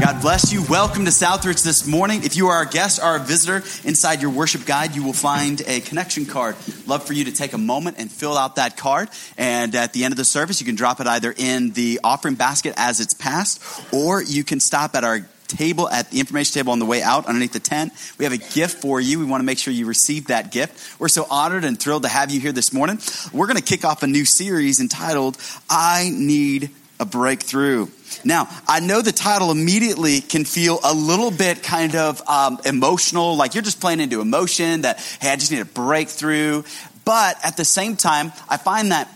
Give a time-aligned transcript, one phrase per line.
[0.00, 0.62] God bless you.
[0.62, 2.24] Welcome to Southridge this morning.
[2.24, 5.60] If you are a guest or a visitor inside your worship guide, you will find
[5.66, 6.56] a connection card.
[6.86, 9.10] Love for you to take a moment and fill out that card.
[9.36, 12.34] And at the end of the service, you can drop it either in the offering
[12.34, 13.62] basket as it's passed,
[13.92, 17.26] or you can stop at our table at the information table on the way out
[17.26, 17.92] underneath the tent.
[18.16, 19.18] We have a gift for you.
[19.18, 20.98] We want to make sure you receive that gift.
[20.98, 22.98] We're so honored and thrilled to have you here this morning.
[23.34, 25.36] We're going to kick off a new series entitled
[25.68, 27.88] I Need a Breakthrough.
[28.24, 33.36] Now, I know the title immediately can feel a little bit kind of um, emotional,
[33.36, 36.62] like you're just playing into emotion that, hey, I just need a breakthrough.
[37.04, 39.08] But at the same time, I find that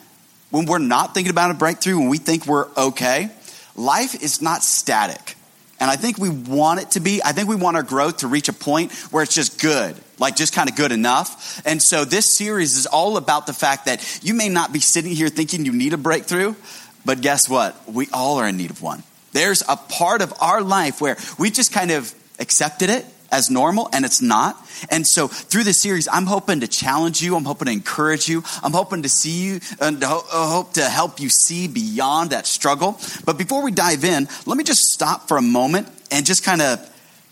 [0.51, 3.31] when we're not thinking about a breakthrough, when we think we're okay,
[3.77, 5.37] life is not static.
[5.81, 7.21] And I think we want it to be.
[7.23, 10.37] I think we want our growth to reach a point where it's just good, like
[10.37, 11.61] just kind of good enough.
[11.67, 15.13] And so this series is all about the fact that you may not be sitting
[15.13, 16.55] here thinking you need a breakthrough,
[17.05, 17.77] but guess what?
[17.91, 19.03] We all are in need of one.
[19.33, 23.89] There's a part of our life where we just kind of accepted it as normal
[23.93, 24.57] and it's not.
[24.91, 27.37] And so through this series, I'm hoping to challenge you.
[27.37, 28.45] I'm hoping to encourage you.
[28.63, 32.99] I'm hoping to see you and uh, hope to help you see beyond that struggle.
[33.25, 36.63] But before we dive in, let me just stop for a moment and just kind
[36.63, 36.79] of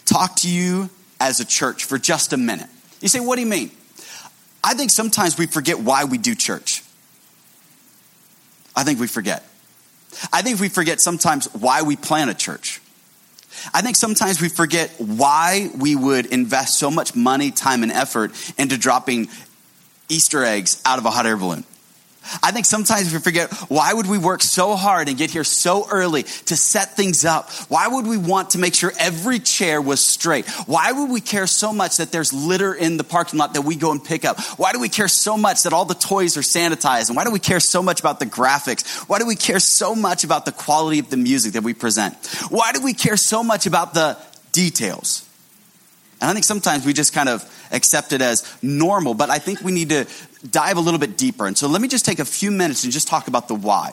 [0.04, 2.68] talk to you as a church for just a minute.
[3.00, 3.70] You say, what do you mean?
[4.64, 6.82] I think sometimes we forget why we do church.
[8.74, 9.44] I think we forget.
[10.32, 12.80] I think we forget sometimes why we plant a church.
[13.72, 18.32] I think sometimes we forget why we would invest so much money, time, and effort
[18.58, 19.28] into dropping
[20.08, 21.64] Easter eggs out of a hot air balloon.
[22.42, 25.88] I think sometimes we forget why would we work so hard and get here so
[25.90, 27.50] early to set things up?
[27.68, 30.48] Why would we want to make sure every chair was straight?
[30.66, 33.76] Why would we care so much that there's litter in the parking lot that we
[33.76, 34.40] go and pick up?
[34.58, 37.08] Why do we care so much that all the toys are sanitized?
[37.08, 39.08] And why do we care so much about the graphics?
[39.08, 42.14] Why do we care so much about the quality of the music that we present?
[42.48, 44.16] Why do we care so much about the
[44.52, 45.28] details?
[46.20, 49.60] And I think sometimes we just kind of accept it as normal, but I think
[49.60, 50.06] we need to
[50.48, 51.46] dive a little bit deeper.
[51.46, 53.92] And so let me just take a few minutes and just talk about the why.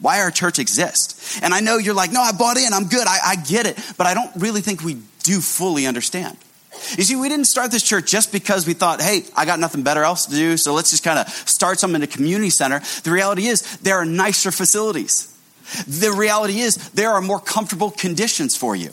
[0.00, 1.40] Why our church exists.
[1.42, 3.78] And I know you're like, no, I bought in, I'm good, I, I get it,
[3.96, 6.36] but I don't really think we do fully understand.
[6.96, 9.82] You see, we didn't start this church just because we thought, hey, I got nothing
[9.82, 12.80] better else to do, so let's just kind of start something in a community center.
[13.02, 15.34] The reality is, there are nicer facilities.
[15.86, 18.90] The reality is, there are more comfortable conditions for you.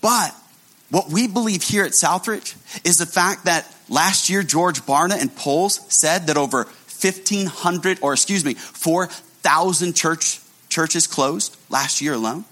[0.00, 0.34] But
[0.90, 5.34] what we believe here at Southridge is the fact that last year George Barna and
[5.36, 10.40] polls said that over 1,500, or excuse me, 4,000 church,
[10.70, 12.46] churches closed last year alone.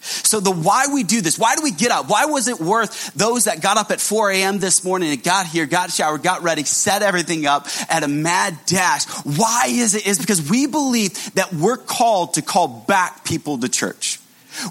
[0.00, 2.08] So the why we do this, why do we get up?
[2.08, 4.58] Why was it worth those that got up at 4 a.m.
[4.58, 8.56] this morning and got here, got showered, got ready, set everything up at a mad
[8.66, 9.06] dash?
[9.24, 10.06] Why is it?
[10.06, 14.20] Is because we believe that we're called to call back people to church.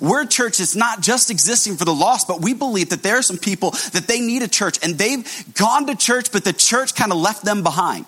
[0.01, 3.18] We're a church that's not just existing for the lost, but we believe that there
[3.18, 6.53] are some people that they need a church and they've gone to church, but the
[6.53, 8.06] church kind of left them behind.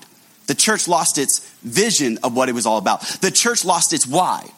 [0.50, 3.02] The church lost its vision of what it was all about.
[3.22, 4.50] The church lost its why.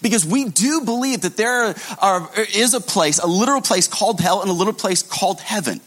[0.00, 4.40] Because we do believe that there are, is a place, a literal place called hell
[4.40, 5.82] and a little place called heaven.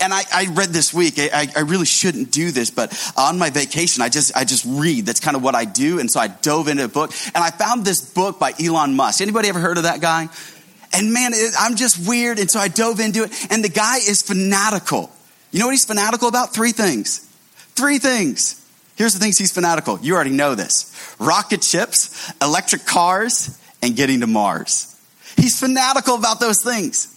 [0.00, 3.50] And I, I read this week, I, I, really shouldn't do this, but on my
[3.50, 5.04] vacation, I just, I just read.
[5.04, 6.00] That's kind of what I do.
[6.00, 9.20] And so I dove into a book and I found this book by Elon Musk.
[9.20, 10.30] Anybody ever heard of that guy?
[10.94, 12.38] And man, it, I'm just weird.
[12.38, 15.12] And so I dove into it and the guy is fanatical.
[15.50, 16.54] You know what he's fanatical about?
[16.54, 17.20] Three things.
[17.76, 18.57] Three things.
[18.98, 20.00] Here's the things he's fanatical.
[20.00, 24.96] You already know this rocket ships, electric cars, and getting to Mars.
[25.36, 27.16] He's fanatical about those things.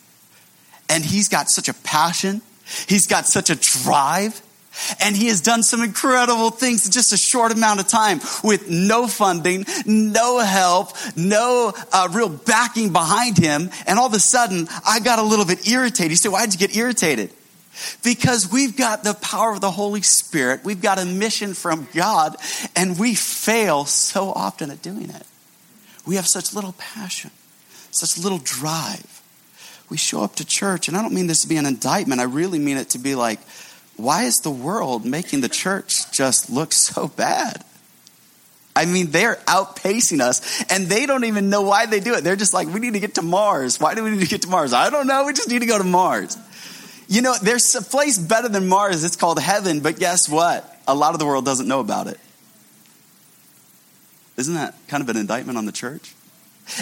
[0.89, 2.43] And he's got such a passion,
[2.87, 4.39] he's got such a drive.
[5.01, 8.69] And he has done some incredible things in just a short amount of time with
[8.69, 13.69] no funding, no help, no uh, real backing behind him.
[13.85, 16.11] And all of a sudden, I got a little bit irritated.
[16.11, 17.31] He said, Why'd you get irritated?
[18.03, 22.35] Because we've got the power of the Holy Spirit, we've got a mission from God,
[22.75, 25.25] and we fail so often at doing it.
[26.05, 27.31] We have such little passion,
[27.91, 29.21] such little drive.
[29.89, 32.25] We show up to church, and I don't mean this to be an indictment, I
[32.25, 33.39] really mean it to be like,
[33.97, 37.63] why is the world making the church just look so bad?
[38.75, 42.23] I mean, they're outpacing us and they don't even know why they do it.
[42.23, 43.79] They're just like, we need to get to Mars.
[43.79, 44.71] Why do we need to get to Mars?
[44.71, 45.25] I don't know.
[45.25, 46.37] We just need to go to Mars.
[47.11, 49.03] You know, there's a place better than Mars.
[49.03, 50.71] It's called heaven, but guess what?
[50.87, 52.19] a lot of the world doesn't know about it.
[54.37, 56.13] Isn't that kind of an indictment on the church?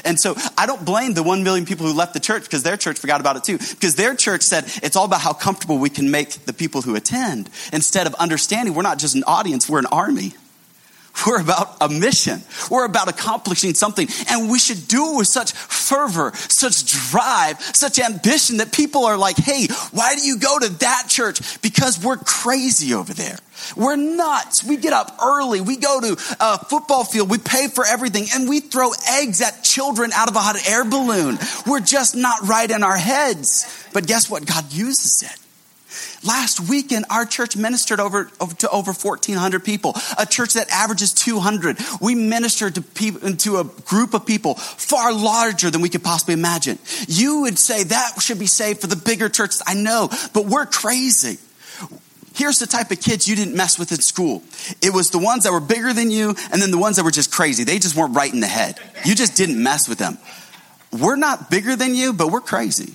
[0.05, 2.77] And so I don't blame the one million people who left the church because their
[2.77, 3.57] church forgot about it too.
[3.57, 6.95] Because their church said it's all about how comfortable we can make the people who
[6.95, 10.33] attend instead of understanding we're not just an audience, we're an army.
[11.25, 12.41] We're about a mission.
[12.69, 14.07] We're about accomplishing something.
[14.29, 19.17] And we should do it with such fervor, such drive, such ambition that people are
[19.17, 21.61] like, hey, why do you go to that church?
[21.61, 23.37] Because we're crazy over there.
[23.75, 24.63] We're nuts.
[24.63, 25.61] We get up early.
[25.61, 27.29] We go to a football field.
[27.29, 30.85] We pay for everything and we throw eggs at children out of a hot air
[30.85, 31.37] balloon.
[31.67, 33.87] We're just not right in our heads.
[33.93, 34.45] But guess what?
[34.45, 35.48] God uses it.
[36.23, 41.13] Last weekend, our church ministered over, over, to over 1,400 people, a church that averages
[41.13, 41.77] 200.
[42.01, 46.77] We ministered to, to a group of people far larger than we could possibly imagine.
[47.07, 49.63] You would say that should be saved for the bigger churches.
[49.65, 51.37] I know, but we're crazy.
[52.35, 54.43] Here's the type of kids you didn't mess with in school.
[54.81, 57.11] It was the ones that were bigger than you, and then the ones that were
[57.11, 57.63] just crazy.
[57.63, 58.79] They just weren't right in the head.
[59.03, 60.17] You just didn't mess with them.
[60.91, 62.93] We're not bigger than you, but we're crazy.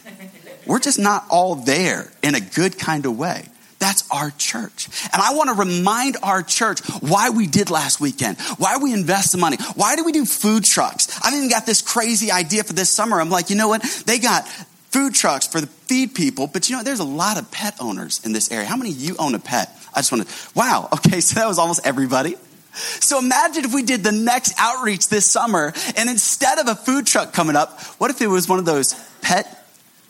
[0.67, 3.49] We're just not all there in a good kind of way.
[3.79, 4.89] That's our church.
[5.13, 9.33] And I want to remind our church why we did last weekend, why we invest
[9.33, 11.21] the money, why do we do food trucks?
[11.23, 13.21] I've even got this crazy idea for this summer.
[13.21, 13.83] I'm like, you know what?
[14.07, 17.51] They got food trucks for the feed people, but you know, there's a lot of
[17.51, 18.65] pet owners in this area.
[18.65, 19.69] How many of you own a pet?
[19.93, 22.37] I just want to, wow, okay, so that was almost everybody.
[22.75, 27.07] So imagine if we did the next outreach this summer, and instead of a food
[27.07, 29.64] truck coming up, what if it was one of those pet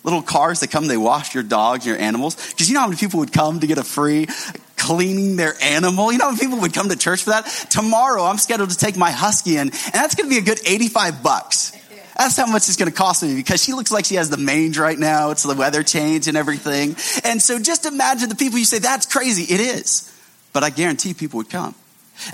[0.04, 2.36] little cars that come, they wash your dogs, your animals.
[2.50, 4.28] Because you know how many people would come to get a free
[4.76, 6.12] cleaning their animal?
[6.12, 7.46] You know how many people would come to church for that?
[7.70, 10.60] Tomorrow, I'm scheduled to take my husky in, and that's going to be a good
[10.64, 11.72] 85 bucks.
[12.16, 14.36] That's how much it's going to cost me because she looks like she has the
[14.36, 15.30] mange right now.
[15.30, 16.96] It's the weather change and everything.
[17.24, 19.52] And so just imagine the people you say, that's crazy.
[19.52, 20.12] It is.
[20.52, 21.74] But I guarantee people would come.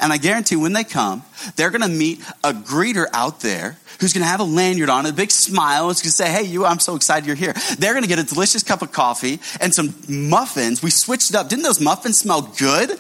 [0.01, 1.23] And I guarantee when they come,
[1.57, 5.07] they're going to meet a greeter out there who's going to have a lanyard on,
[5.07, 5.91] a big smile.
[5.91, 7.55] It's going to say, Hey, you, I'm so excited you're here.
[7.79, 10.83] They're going to get a delicious cup of coffee and some muffins.
[10.83, 11.49] We switched it up.
[11.49, 12.99] Didn't those muffins smell good?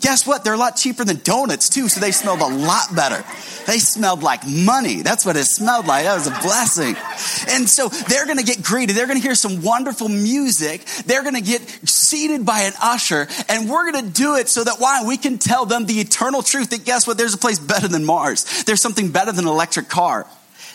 [0.00, 0.44] Guess what?
[0.44, 3.24] They're a lot cheaper than donuts too, so they smelled a lot better.
[3.66, 5.02] They smelled like money.
[5.02, 6.04] That's what it smelled like.
[6.04, 6.96] That was a blessing.
[7.48, 8.94] And so they're going to get greeted.
[8.94, 10.84] They're going to hear some wonderful music.
[11.06, 14.62] They're going to get seated by an usher, and we're going to do it so
[14.64, 17.18] that why we can tell them the eternal truth that guess what?
[17.18, 18.64] There's a place better than Mars.
[18.64, 20.26] There's something better than an electric car.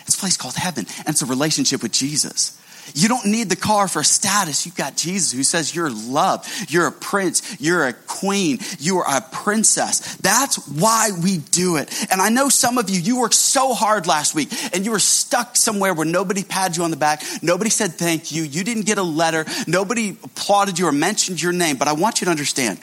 [0.06, 2.58] It's a place called heaven, and it's a relationship with Jesus.
[2.94, 4.66] You don't need the car for status.
[4.66, 6.70] You've got Jesus who says you're loved.
[6.70, 7.60] You're a prince.
[7.60, 8.58] You're a queen.
[8.78, 10.16] You are a princess.
[10.16, 11.92] That's why we do it.
[12.10, 14.98] And I know some of you, you worked so hard last week and you were
[14.98, 17.22] stuck somewhere where nobody patted you on the back.
[17.40, 18.42] Nobody said thank you.
[18.42, 19.44] You didn't get a letter.
[19.66, 21.76] Nobody applauded you or mentioned your name.
[21.76, 22.80] But I want you to understand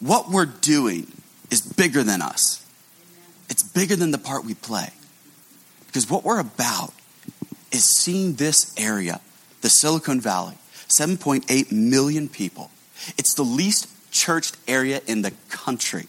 [0.00, 1.06] what we're doing
[1.50, 2.66] is bigger than us.
[3.48, 4.88] It's bigger than the part we play.
[5.86, 6.92] Because what we're about
[7.72, 9.20] is seeing this area,
[9.62, 10.56] the Silicon Valley,
[10.88, 12.70] 7.8 million people.
[13.18, 16.06] It's the least churched area in the country.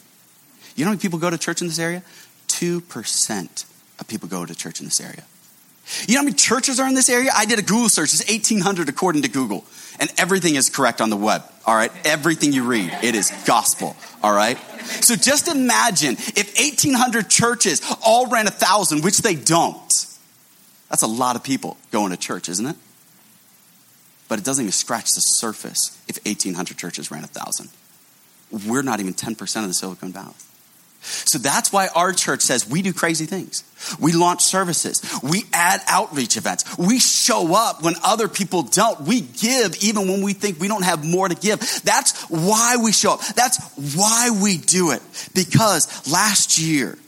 [0.76, 2.04] You know how many people go to church in this area?
[2.50, 3.66] 2%
[4.00, 5.24] of people go to church in this area.
[6.08, 7.30] You know how many churches are in this area?
[7.36, 8.14] I did a Google search.
[8.14, 9.66] It's 1,800 according to Google.
[10.00, 11.44] And everything is correct on the web.
[11.66, 11.92] All right.
[12.06, 13.96] Everything you read, it is gospel.
[14.22, 14.58] All right.
[15.02, 19.92] So just imagine if 1,800 churches all ran a thousand, which they don't.
[20.94, 22.76] That's a lot of people going to church, isn't it?
[24.30, 27.70] But it doesn't even scratch the surface if 1,800 churches ran a 1,000.
[28.70, 30.36] We're not even 10% of the Silicon Valley.
[31.02, 33.64] So that's why our church says we do crazy things.
[34.00, 35.02] We launch services.
[35.24, 36.78] We add outreach events.
[36.78, 39.02] We show up when other people don't.
[39.02, 41.60] We give even when we think we don't have more to give.
[41.84, 43.22] That's why we show up.
[43.34, 43.58] That's
[43.96, 45.02] why we do it.
[45.34, 47.00] Because last year,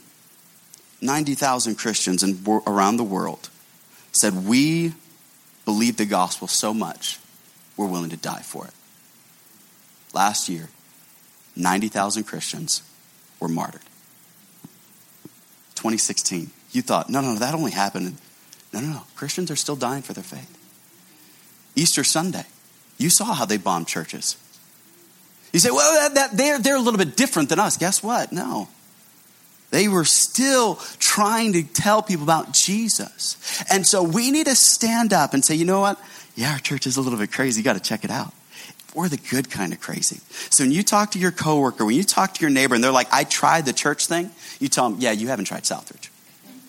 [1.00, 3.48] 90,000 Christians in, around the world
[4.20, 4.94] said, We
[5.64, 7.18] believe the gospel so much,
[7.76, 8.72] we're willing to die for it.
[10.12, 10.68] Last year,
[11.56, 12.82] 90,000 Christians
[13.40, 13.82] were martyred.
[15.74, 18.16] 2016, you thought, no, no, that only happened.
[18.72, 19.02] No, no, no.
[19.14, 20.52] Christians are still dying for their faith.
[21.74, 22.44] Easter Sunday,
[22.98, 24.36] you saw how they bombed churches.
[25.52, 27.76] You say, well, that, that, they're, they're a little bit different than us.
[27.76, 28.32] Guess what?
[28.32, 28.68] No.
[29.70, 33.36] They were still trying to tell people about Jesus.
[33.70, 36.00] And so we need to stand up and say, you know what?
[36.34, 37.60] Yeah, our church is a little bit crazy.
[37.60, 38.32] You got to check it out.
[38.94, 40.20] We're the good kind of crazy.
[40.50, 42.92] So when you talk to your coworker, when you talk to your neighbor and they're
[42.92, 46.08] like, I tried the church thing, you tell them, yeah, you haven't tried Southridge.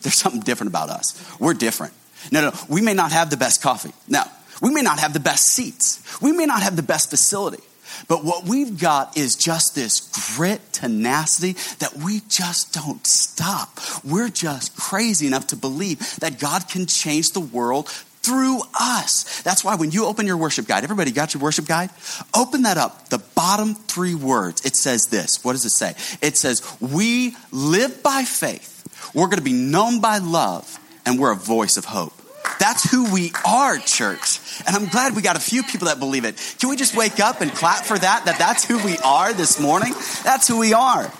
[0.02, 1.40] There's something different about us.
[1.40, 1.94] We're different.
[2.32, 3.94] No, no, we may not have the best coffee.
[4.08, 4.24] No,
[4.62, 6.04] we may not have the best seats.
[6.22, 7.64] We may not have the best facility.
[8.08, 13.80] But what we've got is just this grit, tenacity that we just don't stop.
[14.04, 17.90] We're just crazy enough to believe that God can change the world
[18.28, 19.42] through us.
[19.44, 21.90] That's why when you open your worship guide, everybody got your worship guide?
[22.36, 23.08] Open that up.
[23.08, 25.44] The bottom three words, it says this.
[25.46, 25.96] What does it say?
[26.22, 31.32] It says, We live by faith, we're going to be known by love, and we're
[31.32, 32.17] a voice of hope.
[32.60, 34.40] That's who we are, church.
[34.66, 36.36] And I'm glad we got a few people that believe it.
[36.60, 38.26] Can we just wake up and clap for that?
[38.26, 39.94] That that's who we are this morning?
[40.24, 41.12] That's who we are.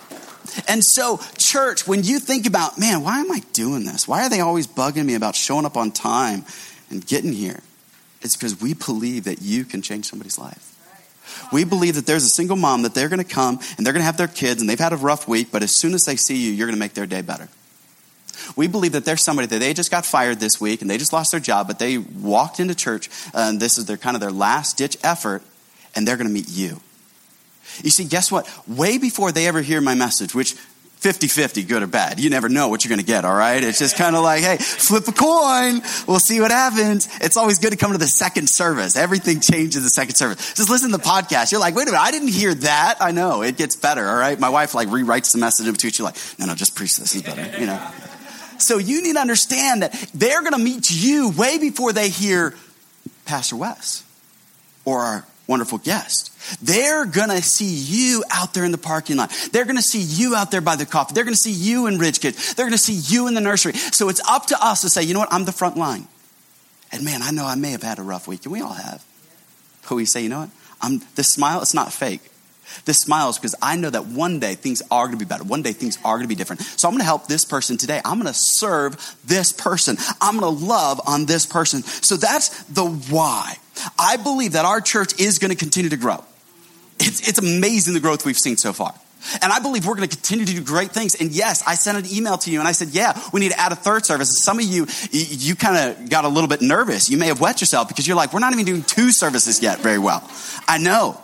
[0.68, 4.08] And so, church, when you think about, man, why am I doing this?
[4.08, 6.46] Why are they always bugging me about showing up on time
[6.90, 7.60] and getting here?
[8.22, 10.74] It's because we believe that you can change somebody's life.
[11.52, 14.02] We believe that there's a single mom that they're going to come and they're going
[14.02, 16.16] to have their kids and they've had a rough week, but as soon as they
[16.16, 17.50] see you, you're going to make their day better.
[18.56, 21.14] We believe that there's somebody that they just got fired this week and they just
[21.14, 24.32] lost their job, but they walked into church and this is their kind of their
[24.32, 25.42] last ditch effort,
[25.96, 26.82] and they're going to meet you.
[27.84, 28.48] You see, guess what?
[28.68, 30.56] Way before they ever hear my message, which
[30.98, 32.20] 50 50, good or bad.
[32.20, 33.64] You never know what you're going to get, all right?
[33.64, 35.82] It's just kind of like, hey, flip a coin.
[36.08, 37.08] We'll see what happens.
[37.22, 38.96] It's always good to come to the second service.
[38.96, 40.56] Everything changes the second service.
[40.56, 41.52] Just listen to the podcast.
[41.52, 42.96] You're like, wait a minute, I didn't hear that.
[43.00, 44.40] I know, it gets better, all right?
[44.40, 45.92] My wife like rewrites the message in between.
[45.92, 47.14] She's like, no, no, just preach this.
[47.14, 47.92] is better, you know?
[48.60, 52.54] So you need to understand that they're going to meet you way before they hear
[53.26, 54.04] Pastor Wes
[54.86, 56.34] or our wonderful guest.
[56.62, 59.32] They're going to see you out there in the parking lot.
[59.52, 61.14] They're going to see you out there by the coffee.
[61.14, 62.54] They're going to see you in Ridge Kids.
[62.54, 63.74] They're going to see you in the nursery.
[63.74, 65.32] So it's up to us to say, you know what?
[65.32, 66.08] I'm the front line.
[66.92, 69.04] And man, I know I may have had a rough week, and we all have.
[69.90, 70.50] But we say, you know what?
[70.82, 72.22] I'm the smile, it's not fake.
[72.86, 75.44] This smile is because I know that one day things are going to be better.
[75.44, 76.62] One day things are going to be different.
[76.62, 78.02] So I'm going to help this person today.
[78.04, 79.98] I'm going to serve this person.
[80.22, 81.84] I'm going to love on this person.
[81.84, 83.58] So that's the why.
[83.98, 86.24] I believe that our church is going to continue to grow.
[87.00, 88.94] It's, it's amazing the growth we've seen so far.
[89.42, 91.16] And I believe we're going to continue to do great things.
[91.16, 93.60] And yes, I sent an email to you and I said, yeah, we need to
[93.60, 94.30] add a third service.
[94.30, 97.10] And some of you, you kind of got a little bit nervous.
[97.10, 99.80] You may have wet yourself because you're like, we're not even doing two services yet
[99.80, 100.28] very well.
[100.68, 101.22] I know.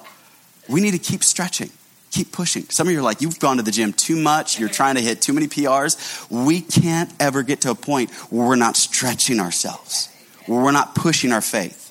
[0.70, 1.70] We need to keep stretching,
[2.12, 2.64] keep pushing.
[2.70, 5.02] Some of you are like, you've gone to the gym too much, you're trying to
[5.02, 6.30] hit too many PRs.
[6.30, 10.10] We can't ever get to a point where we're not stretching ourselves,
[10.46, 11.82] where we're not pushing our faith.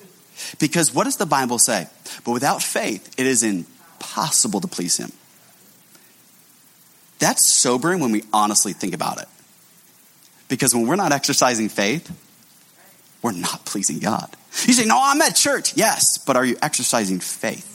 [0.59, 1.87] Because what does the Bible say?
[2.25, 5.11] But without faith, it is impossible to please Him.
[7.19, 9.27] That's sobering when we honestly think about it.
[10.49, 12.11] Because when we're not exercising faith,
[13.21, 14.29] we're not pleasing God.
[14.65, 15.75] You say, No, I'm at church.
[15.75, 17.72] Yes, but are you exercising faith?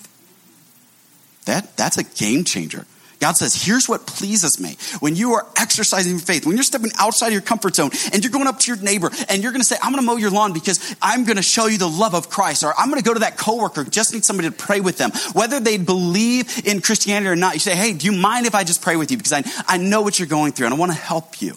[1.49, 2.85] That, that's a game changer.
[3.21, 4.77] God says, here's what pleases me.
[5.01, 8.31] When you are exercising faith, when you're stepping outside of your comfort zone and you're
[8.31, 10.31] going up to your neighbor and you're going to say, I'm going to mow your
[10.31, 13.05] lawn because I'm going to show you the love of Christ, or I'm going to
[13.05, 15.11] go to that coworker, just need somebody to pray with them.
[15.33, 18.63] Whether they believe in Christianity or not, you say, hey, do you mind if I
[18.63, 19.17] just pray with you?
[19.17, 21.55] Because I, I know what you're going through and I want to help you.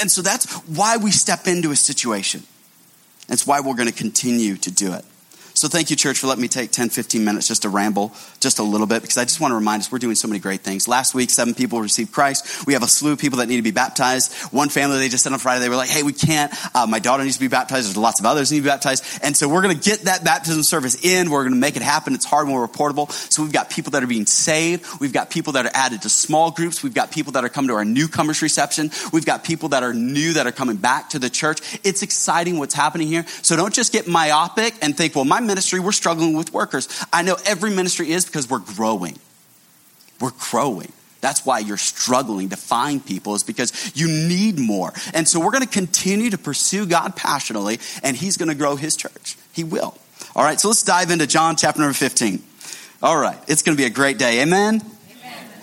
[0.00, 2.42] And so that's why we step into a situation.
[3.28, 5.04] That's why we're going to continue to do it.
[5.60, 8.60] So thank you, church, for letting me take 10, 15 minutes just to ramble just
[8.60, 10.62] a little bit because I just want to remind us we're doing so many great
[10.62, 10.88] things.
[10.88, 12.66] Last week, seven people received Christ.
[12.66, 14.32] We have a slew of people that need to be baptized.
[14.54, 16.50] One family, they just said on Friday, they were like, hey, we can't.
[16.74, 17.88] Uh, my daughter needs to be baptized.
[17.88, 19.04] There's lots of others need to be baptized.
[19.22, 21.28] And so we're going to get that baptism service in.
[21.28, 22.14] We're going to make it happen.
[22.14, 23.12] It's hard, we're reportable.
[23.30, 24.86] So we've got people that are being saved.
[24.98, 26.82] We've got people that are added to small groups.
[26.82, 28.92] We've got people that are coming to our newcomers reception.
[29.12, 31.60] We've got people that are new that are coming back to the church.
[31.84, 33.26] It's exciting what's happening here.
[33.42, 36.88] So don't just get myopic and think, well, my ministry, we're struggling with workers.
[37.12, 39.18] I know every ministry is because we're growing.
[40.20, 40.92] We're growing.
[41.20, 44.92] That's why you're struggling to find people, is because you need more.
[45.12, 48.76] And so we're going to continue to pursue God passionately, and He's going to grow
[48.76, 49.36] His church.
[49.52, 49.96] He will.
[50.36, 52.42] All right, so let's dive into John chapter number 15.
[53.02, 54.42] All right, it's going to be a great day.
[54.42, 54.80] Amen?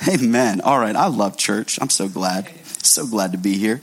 [0.05, 0.19] Amen.
[0.19, 0.61] Amen.
[0.61, 1.79] All right, I love church.
[1.81, 2.49] I'm so glad.
[2.83, 3.81] So glad to be here.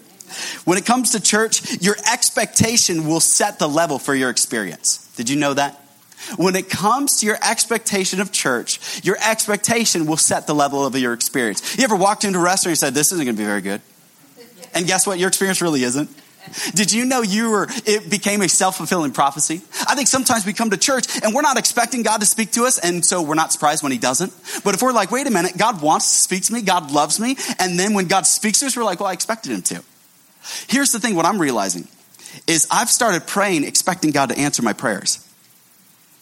[0.64, 5.10] When it comes to church, your expectation will set the level for your experience.
[5.16, 5.80] Did you know that?
[6.36, 10.96] When it comes to your expectation of church, your expectation will set the level of
[10.96, 11.76] your experience.
[11.76, 13.80] You ever walked into a restaurant and said, This isn't going to be very good?
[14.76, 15.20] And guess what?
[15.20, 16.10] Your experience really isn't.
[16.74, 19.62] Did you know you were, it became a self fulfilling prophecy?
[19.88, 22.64] I think sometimes we come to church and we're not expecting God to speak to
[22.64, 24.32] us, and so we're not surprised when He doesn't.
[24.62, 27.18] But if we're like, wait a minute, God wants to speak to me, God loves
[27.18, 29.82] me, and then when God speaks to us, we're like, well, I expected Him to.
[30.68, 31.88] Here's the thing what I'm realizing
[32.46, 35.20] is I've started praying expecting God to answer my prayers.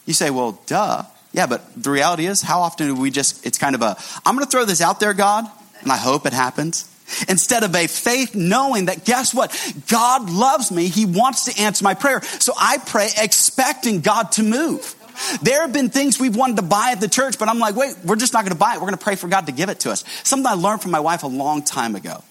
[0.05, 1.03] You say, well, duh.
[1.31, 4.35] Yeah, but the reality is, how often do we just, it's kind of a, I'm
[4.35, 5.45] going to throw this out there, God,
[5.81, 6.89] and I hope it happens.
[7.27, 9.51] Instead of a faith knowing that, guess what?
[9.89, 10.87] God loves me.
[10.87, 12.21] He wants to answer my prayer.
[12.21, 14.95] So I pray expecting God to move.
[15.41, 17.95] There have been things we've wanted to buy at the church, but I'm like, wait,
[18.03, 18.75] we're just not going to buy it.
[18.75, 20.03] We're going to pray for God to give it to us.
[20.23, 22.23] Something I learned from my wife a long time ago.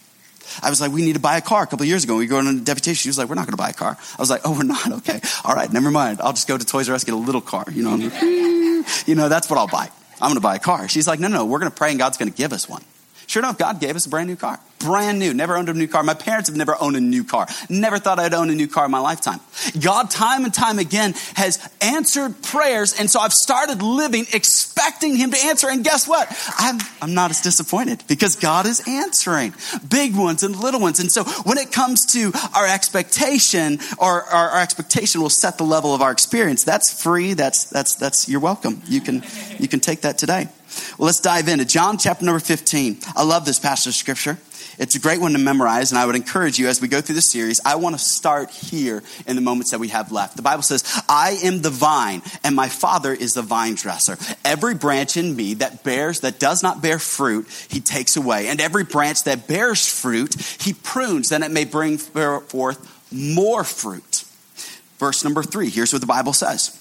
[0.62, 2.16] I was like, we need to buy a car a couple years ago.
[2.16, 3.02] We go on a deputation.
[3.02, 3.96] She was like, we're not going to buy a car.
[4.00, 4.82] I was like, oh, we're not?
[5.02, 5.20] Okay.
[5.44, 6.20] All right, never mind.
[6.20, 7.64] I'll just go to Toys R Us, get a little car.
[7.70, 7.96] You know,
[9.06, 9.90] you know, that's what I'll buy.
[10.20, 10.88] I'm going to buy a car.
[10.88, 12.82] She's like, no, no, we're going to pray and God's going to give us one.
[13.32, 14.60] Sure enough, God gave us a brand new car.
[14.78, 15.32] Brand new.
[15.32, 16.02] Never owned a new car.
[16.02, 17.46] My parents have never owned a new car.
[17.70, 19.40] Never thought I'd own a new car in my lifetime.
[19.80, 23.00] God, time and time again, has answered prayers.
[23.00, 25.70] And so I've started living expecting Him to answer.
[25.70, 26.28] And guess what?
[26.58, 29.54] I'm, I'm not as disappointed because God is answering
[29.88, 31.00] big ones and little ones.
[31.00, 35.64] And so when it comes to our expectation, or our, our expectation will set the
[35.64, 36.64] level of our experience.
[36.64, 37.32] That's free.
[37.32, 38.82] That's, that's, that's, you're welcome.
[38.84, 39.24] You can,
[39.58, 40.48] you can take that today.
[40.98, 42.98] Well, let's dive into John chapter number 15.
[43.16, 44.38] I love this passage of scripture.
[44.78, 47.16] It's a great one to memorize, and I would encourage you as we go through
[47.16, 47.60] the series.
[47.64, 50.36] I want to start here in the moments that we have left.
[50.36, 54.16] The Bible says, I am the vine, and my Father is the vine dresser.
[54.44, 58.48] Every branch in me that bears, that does not bear fruit, he takes away.
[58.48, 64.24] And every branch that bears fruit, he prunes, that it may bring forth more fruit.
[64.98, 66.78] Verse number three, here's what the Bible says.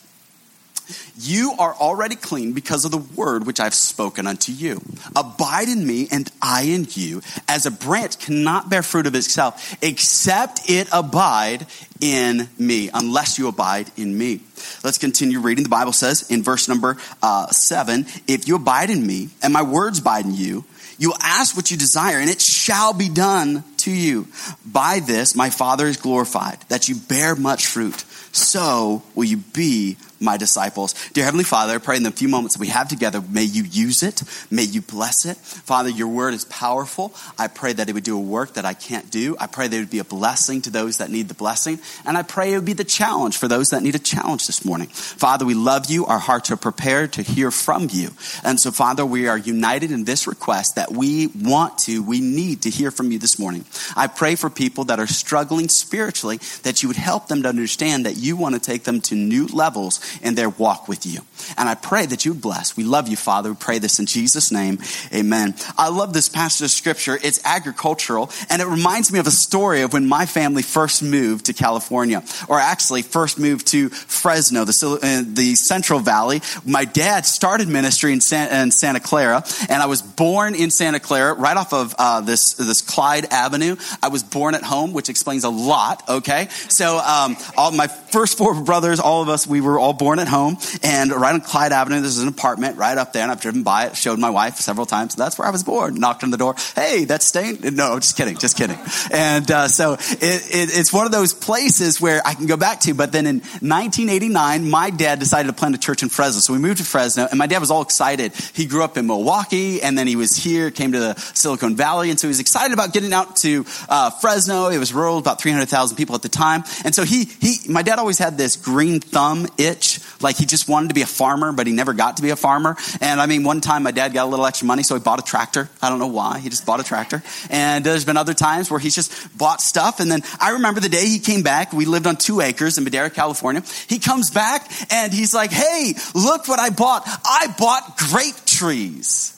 [1.17, 4.81] You are already clean because of the word which I've spoken unto you.
[5.15, 9.75] Abide in me and I in you, as a branch cannot bear fruit of itself,
[9.81, 11.67] except it abide
[12.00, 14.41] in me, unless you abide in me.
[14.83, 15.63] Let's continue reading.
[15.63, 19.62] The Bible says in verse number uh, seven, if you abide in me and my
[19.62, 20.65] words abide in you,
[20.98, 24.27] you will ask what you desire and it shall be done to you.
[24.63, 28.05] By this, my Father is glorified, that you bear much fruit.
[28.31, 30.94] So will you be my disciples.
[31.10, 34.04] Dear Heavenly Father, I pray in the few moments we have together, may you use
[34.04, 34.22] it.
[34.50, 35.38] May you bless it.
[35.38, 37.13] Father, your word is powerful.
[37.38, 39.36] I pray that it would do a work that I can't do.
[39.40, 41.80] I pray that it would be a blessing to those that need the blessing.
[42.06, 44.63] And I pray it would be the challenge for those that need a challenge this
[44.66, 44.88] morning.
[44.88, 46.06] Father, we love you.
[46.06, 48.12] Our hearts are prepared to hear from you.
[48.43, 52.63] And so, Father, we are united in this request that we want to, we need
[52.63, 53.65] to hear from you this morning.
[53.95, 58.06] I pray for people that are struggling spiritually that you would help them to understand
[58.06, 61.21] that you want to take them to new levels in their walk with you.
[61.58, 62.78] And I pray that you bless.
[62.78, 63.50] We love you, Father.
[63.50, 64.80] We pray this in Jesus' name.
[65.13, 65.56] Amen.
[65.78, 67.17] I love this passage of scripture.
[67.21, 71.45] It's agricultural, and it reminds me of a story of when my family first moved
[71.45, 76.41] to California, or actually first moved to Fresno, the, uh, the Central Valley.
[76.65, 81.00] My dad started ministry in, San, in Santa Clara, and I was born in Santa
[81.00, 83.76] Clara, right off of uh, this, this Clyde Avenue.
[84.02, 86.47] I was born at home, which explains a lot, okay?
[86.69, 90.28] So um, all my first four brothers, all of us, we were all born at
[90.28, 93.62] home, and right on Clyde Avenue, there's an apartment right up there, and I've driven
[93.62, 95.14] by it, showed my wife several times.
[95.14, 95.94] That's where I was born.
[95.94, 96.56] Knocked on the door.
[96.74, 97.60] Hey, that's staying?
[97.76, 98.80] No, just kidding, just kidding.
[99.12, 102.80] And uh, so it, it, it's one of those places where I can go back
[102.82, 102.96] to.
[102.96, 106.58] But then in 1989, my dad decided to plant a church in Fresno, so we
[106.58, 108.34] moved to Fresno, and my dad was all excited.
[108.56, 112.10] He grew up in Milwaukee, and then he was here, came to the Silicon Valley,
[112.10, 114.70] and so he was excited about getting out to uh, Fresno.
[114.70, 118.00] It was rural, about 300,000 people at the time, and so he he my dad
[118.00, 119.90] always had this green thumb itch
[120.21, 122.36] like he just wanted to be a farmer, but he never got to be a
[122.36, 122.77] farmer.
[122.99, 125.19] And I mean, one time my dad got a little extra money, so he bought
[125.19, 125.69] a tractor.
[125.82, 126.39] I don't know why.
[126.39, 127.23] He just bought a tractor.
[127.49, 129.99] And there's been other times where he's just bought stuff.
[129.99, 131.73] And then I remember the day he came back.
[131.73, 133.63] We lived on two acres in Madera, California.
[133.88, 137.04] He comes back and he's like, Hey, look what I bought.
[137.25, 139.38] I bought grape trees.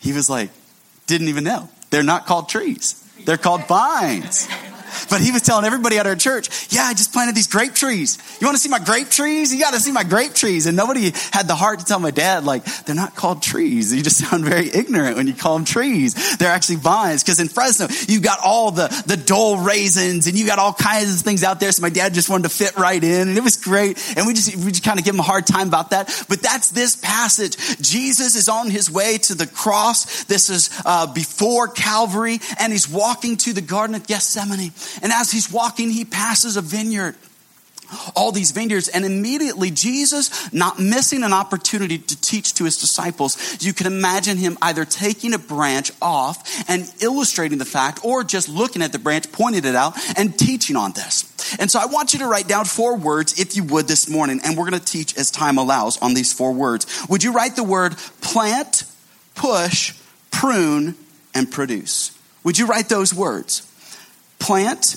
[0.00, 0.50] He was like,
[1.06, 1.68] didn't even know.
[1.90, 3.02] They're not called trees.
[3.24, 4.46] They're called vines.
[5.08, 8.18] But he was telling everybody at our church, yeah, I just planted these grape trees.
[8.40, 9.52] You want to see my grape trees?
[9.52, 10.66] You got to see my grape trees.
[10.66, 13.94] And nobody had the heart to tell my dad, like, they're not called trees.
[13.94, 16.36] You just sound very ignorant when you call them trees.
[16.36, 17.22] They're actually vines.
[17.22, 21.14] Because in Fresno, you got all the, the Dole raisins and you got all kinds
[21.14, 21.72] of things out there.
[21.72, 23.98] So my dad just wanted to fit right in and it was great.
[24.16, 26.24] And we just, we just kind of give him a hard time about that.
[26.28, 27.56] But that's this passage.
[27.80, 30.24] Jesus is on his way to the cross.
[30.24, 34.72] This is uh, before Calvary and he's walking to the Garden of Gethsemane.
[35.02, 37.16] And as he's walking, he passes a vineyard
[38.14, 38.88] all these vineyards.
[38.88, 44.36] And immediately, Jesus, not missing an opportunity to teach to his disciples, you can imagine
[44.36, 48.98] him either taking a branch off and illustrating the fact, or just looking at the
[48.98, 51.32] branch, pointing it out, and teaching on this.
[51.58, 54.40] And so I want you to write down four words, if you would, this morning.
[54.44, 56.86] And we're going to teach as time allows on these four words.
[57.08, 58.84] Would you write the word plant,
[59.34, 59.94] push,
[60.30, 60.96] prune,
[61.34, 62.16] and produce?
[62.44, 63.65] Would you write those words?
[64.38, 64.96] Plant,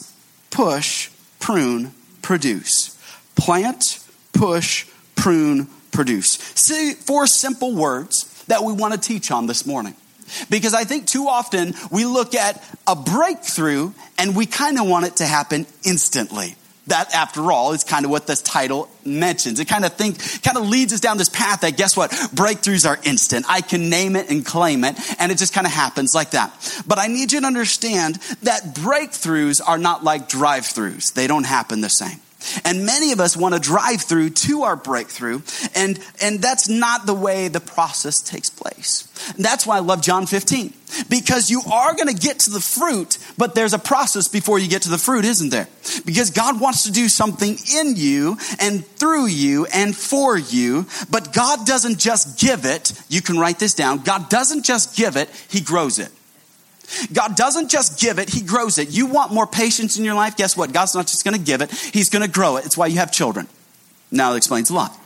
[0.52, 2.97] push, prune, produce.
[3.36, 3.99] Plant,
[4.34, 6.38] push, prune, produce.
[6.56, 9.95] See, four simple words that we want to teach on this morning.
[10.49, 15.06] Because I think too often we look at a breakthrough and we kind of want
[15.06, 16.56] it to happen instantly.
[16.89, 19.60] That, after all, is kind of what this title mentions.
[19.60, 22.12] It kind of think, kind of leads us down this path that guess what?
[22.12, 23.45] Breakthroughs are instant.
[23.47, 26.52] I can name it and claim it, and it just kind of happens like that.
[26.86, 31.13] But I need you to understand that breakthroughs are not like drive-throughs.
[31.13, 32.19] They don't happen the same.
[32.63, 35.41] And many of us want to drive through to our breakthrough,
[35.75, 39.08] and, and that's not the way the process takes place.
[39.36, 40.73] And that's why I love John 15,
[41.10, 44.69] because you are going to get to the fruit, but there's a process before you
[44.69, 45.67] get to the fruit, isn't there?
[46.06, 51.34] Because God wants to do something in you and through you and for you, but
[51.34, 52.93] God doesn't just give it.
[53.10, 53.99] You can write this down.
[53.99, 56.12] God doesn't just give it, He grows it.
[57.13, 58.89] God doesn't just give it, He grows it.
[58.89, 60.36] You want more patience in your life?
[60.36, 60.73] Guess what?
[60.73, 62.65] God's not just going to give it, He's going to grow it.
[62.65, 63.47] It's why you have children.
[64.12, 64.99] Now that explains a lot.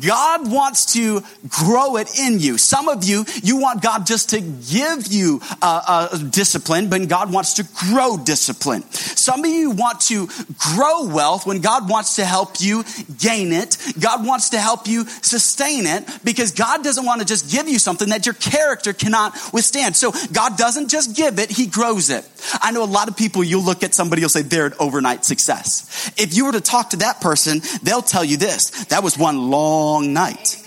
[0.00, 2.58] God wants to grow it in you.
[2.58, 7.32] Some of you, you want God just to give you uh, uh, discipline, but God
[7.32, 8.82] wants to grow discipline.
[8.90, 12.84] Some of you want to grow wealth when God wants to help you
[13.18, 13.76] gain it.
[13.98, 17.78] God wants to help you sustain it because God doesn't want to just give you
[17.78, 19.96] something that your character cannot withstand.
[19.96, 22.28] So God doesn't just give it, He grows it.
[22.60, 25.24] I know a lot of people, you'll look at somebody, you'll say they're an overnight
[25.24, 26.12] success.
[26.16, 28.84] If you were to talk to that person, they'll tell you this.
[28.86, 30.62] That one long night.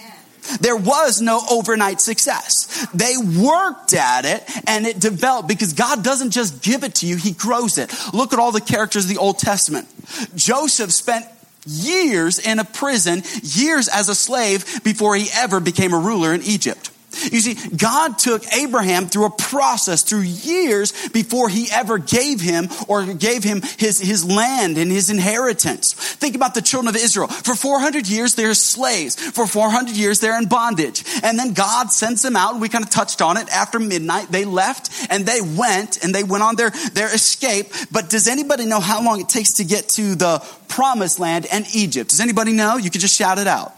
[0.61, 2.87] There was no overnight success.
[2.93, 7.17] They worked at it and it developed because God doesn't just give it to you,
[7.17, 7.93] He grows it.
[8.13, 9.87] Look at all the characters of the Old Testament.
[10.35, 11.25] Joseph spent
[11.65, 16.41] years in a prison, years as a slave before he ever became a ruler in
[16.43, 16.88] Egypt.
[17.11, 22.69] You see, God took Abraham through a process, through years before he ever gave him
[22.87, 25.93] or gave him his, his land and his inheritance.
[25.93, 27.27] Think about the children of Israel.
[27.27, 29.15] For 400 years, they're slaves.
[29.15, 31.03] For 400 years, they're in bondage.
[31.23, 32.59] And then God sends them out.
[32.59, 33.49] We kind of touched on it.
[33.49, 37.67] After midnight, they left and they went and they went on their, their escape.
[37.91, 41.65] But does anybody know how long it takes to get to the promised land and
[41.73, 42.11] Egypt?
[42.11, 42.77] Does anybody know?
[42.77, 43.73] You could just shout it out.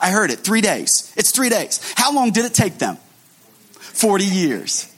[0.00, 0.40] I heard it.
[0.40, 1.12] Three days.
[1.16, 1.80] It's three days.
[1.96, 2.96] How long did it take them?
[3.78, 4.92] 40 years.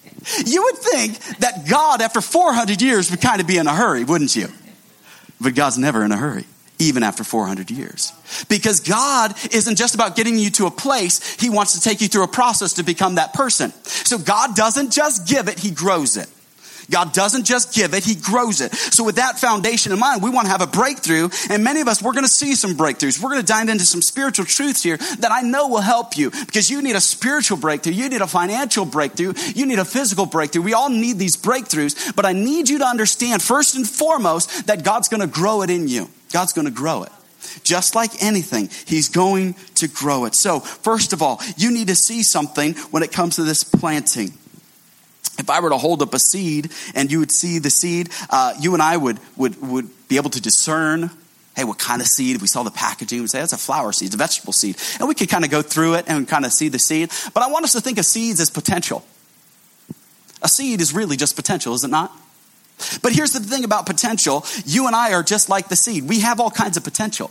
[0.44, 4.04] You would think that God, after 400 years, would kind of be in a hurry,
[4.04, 4.48] wouldn't you?
[5.40, 6.44] But God's never in a hurry,
[6.78, 8.12] even after 400 years.
[8.48, 12.08] Because God isn't just about getting you to a place, He wants to take you
[12.08, 13.70] through a process to become that person.
[13.84, 16.28] So God doesn't just give it, He grows it.
[16.90, 18.74] God doesn't just give it, He grows it.
[18.74, 21.28] So with that foundation in mind, we want to have a breakthrough.
[21.50, 23.20] And many of us, we're going to see some breakthroughs.
[23.20, 26.30] We're going to dive into some spiritual truths here that I know will help you
[26.30, 27.92] because you need a spiritual breakthrough.
[27.92, 29.34] You need a financial breakthrough.
[29.54, 30.62] You need a physical breakthrough.
[30.62, 34.84] We all need these breakthroughs, but I need you to understand first and foremost that
[34.84, 36.08] God's going to grow it in you.
[36.32, 37.12] God's going to grow it.
[37.62, 40.34] Just like anything, he's going to grow it.
[40.34, 44.32] So, first of all, you need to see something when it comes to this planting
[45.38, 48.54] if I were to hold up a seed and you would see the seed, uh,
[48.60, 51.10] you and I would, would, would be able to discern
[51.56, 52.36] hey, what kind of seed?
[52.36, 54.76] If we saw the packaging, we'd say that's a flower seed, it's a vegetable seed.
[55.00, 57.10] And we could kind of go through it and kind of see the seed.
[57.32, 59.04] But I want us to think of seeds as potential.
[60.42, 62.12] A seed is really just potential, is it not?
[63.02, 66.06] But here's the thing about potential you and I are just like the seed.
[66.06, 67.30] We have all kinds of potential.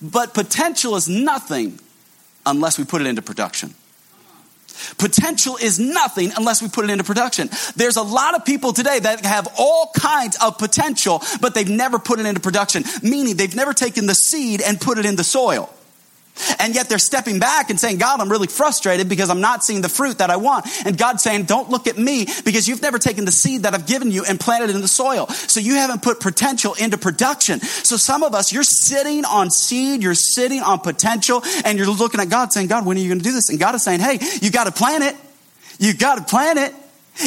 [0.00, 1.78] But potential is nothing
[2.46, 3.74] unless we put it into production.
[4.98, 7.48] Potential is nothing unless we put it into production.
[7.76, 11.98] There's a lot of people today that have all kinds of potential, but they've never
[11.98, 15.24] put it into production, meaning they've never taken the seed and put it in the
[15.24, 15.70] soil.
[16.58, 19.82] And yet they're stepping back and saying, God, I'm really frustrated because I'm not seeing
[19.82, 20.66] the fruit that I want.
[20.86, 23.86] And God's saying, don't look at me because you've never taken the seed that I've
[23.86, 25.28] given you and planted it in the soil.
[25.28, 27.60] So you haven't put potential into production.
[27.60, 32.20] So some of us, you're sitting on seed, you're sitting on potential, and you're looking
[32.20, 33.50] at God saying, God, when are you going to do this?
[33.50, 35.16] And God is saying, hey, you got to plant it.
[35.78, 36.74] You got to plant it.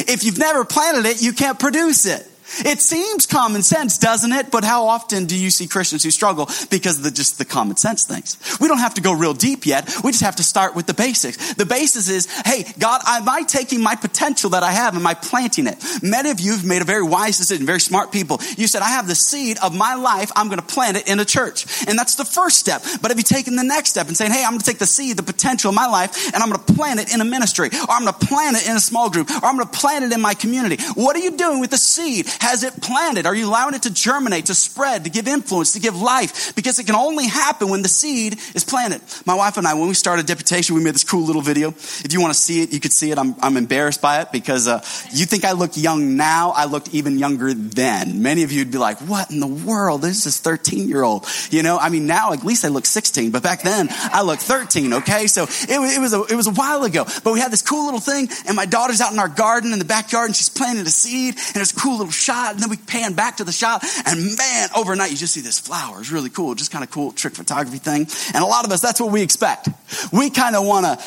[0.08, 2.26] If you've never planted it, you can't produce it.
[2.64, 4.50] It seems common sense, doesn't it?
[4.50, 7.76] But how often do you see Christians who struggle because of the, just the common
[7.76, 8.38] sense things?
[8.60, 9.88] We don't have to go real deep yet.
[10.02, 11.54] We just have to start with the basics.
[11.54, 14.94] The basis is, hey, God, am I taking my potential that I have?
[14.94, 15.82] Am I planting it?
[16.02, 18.40] Many of you have made a very wise decision, very smart people.
[18.56, 20.30] You said, I have the seed of my life.
[20.36, 21.66] I'm going to plant it in a church.
[21.88, 22.82] And that's the first step.
[23.02, 24.86] But have you taken the next step and saying, hey, I'm going to take the
[24.86, 27.68] seed, the potential of my life, and I'm going to plant it in a ministry,
[27.68, 30.04] or I'm going to plant it in a small group, or I'm going to plant
[30.04, 30.82] it in my community?
[30.94, 32.26] What are you doing with the seed?
[32.40, 33.26] Has it planted?
[33.26, 36.54] Are you allowing it to germinate, to spread, to give influence, to give life?
[36.54, 39.00] Because it can only happen when the seed is planted.
[39.24, 41.68] My wife and I, when we started Deputation, we made this cool little video.
[41.68, 43.18] If you want to see it, you could see it.
[43.18, 46.52] I'm, I'm embarrassed by it because uh, you think I look young now.
[46.54, 48.22] I looked even younger then.
[48.22, 50.02] Many of you would be like, what in the world?
[50.02, 51.26] This is 13 year old.
[51.50, 54.42] You know, I mean, now at least I look 16, but back then I looked
[54.42, 54.92] 13.
[54.94, 55.26] Okay.
[55.26, 57.86] So it, it was a, it was a while ago, but we had this cool
[57.86, 60.86] little thing and my daughter's out in our garden in the backyard and she's planting
[60.86, 63.52] a seed and it's a cool little shot, and then we pan back to the
[63.52, 66.00] shot, and man, overnight you just see this flower.
[66.00, 68.06] It's really cool, just kind of cool trick photography thing.
[68.34, 69.68] And a lot of us, that's what we expect.
[70.12, 71.04] We kind of want to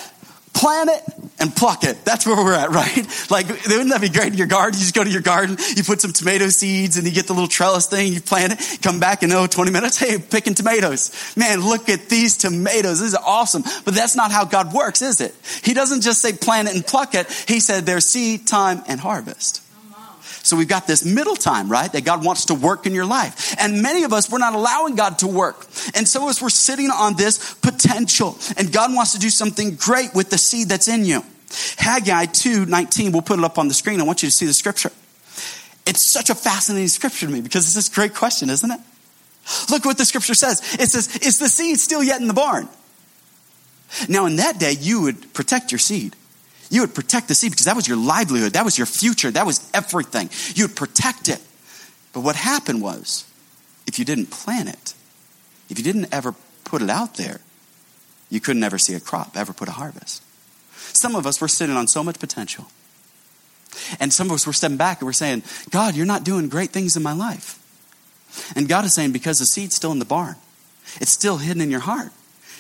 [0.54, 1.04] plant it
[1.40, 2.04] and pluck it.
[2.04, 3.06] That's where we're at, right?
[3.30, 4.80] Like, wouldn't that be great in your garden?
[4.80, 7.34] You just go to your garden, you put some tomato seeds and you get the
[7.34, 11.12] little trellis thing, you plant it, come back in, oh, 20 minutes, hey, picking tomatoes.
[11.36, 13.00] Man, look at these tomatoes.
[13.00, 13.64] This is awesome.
[13.86, 15.34] But that's not how God works, is it?
[15.64, 17.30] He doesn't just say plant it and pluck it.
[17.48, 19.62] He said there's seed, time, and harvest.
[20.44, 21.92] So we've got this middle time, right?
[21.92, 23.56] That God wants to work in your life.
[23.60, 25.66] And many of us, we're not allowing God to work.
[25.96, 30.14] And so as we're sitting on this potential, and God wants to do something great
[30.14, 31.24] with the seed that's in you.
[31.78, 34.00] Haggai 2 19, we'll put it up on the screen.
[34.00, 34.92] I want you to see the scripture.
[35.86, 38.80] It's such a fascinating scripture to me because it's this great question, isn't it?
[39.72, 40.62] Look what the scripture says.
[40.76, 42.70] It says, Is the seed still yet in the barn?
[44.08, 46.16] Now, in that day, you would protect your seed.
[46.70, 49.46] You would protect the seed because that was your livelihood, that was your future, that
[49.46, 50.30] was everything.
[50.56, 51.42] You would protect it.
[52.14, 53.26] But what happened was,
[53.88, 54.94] if you didn't plant it,
[55.70, 57.42] if you didn't ever put it out there,
[58.30, 60.22] you couldn't ever see a crop, ever put a harvest.
[60.76, 62.68] Some of us were sitting on so much potential.
[64.00, 66.70] And some of us were stepping back and we're saying, God, you're not doing great
[66.72, 67.56] things in my life.
[68.56, 70.36] And God is saying, because the seed's still in the barn,
[71.00, 72.12] it's still hidden in your heart.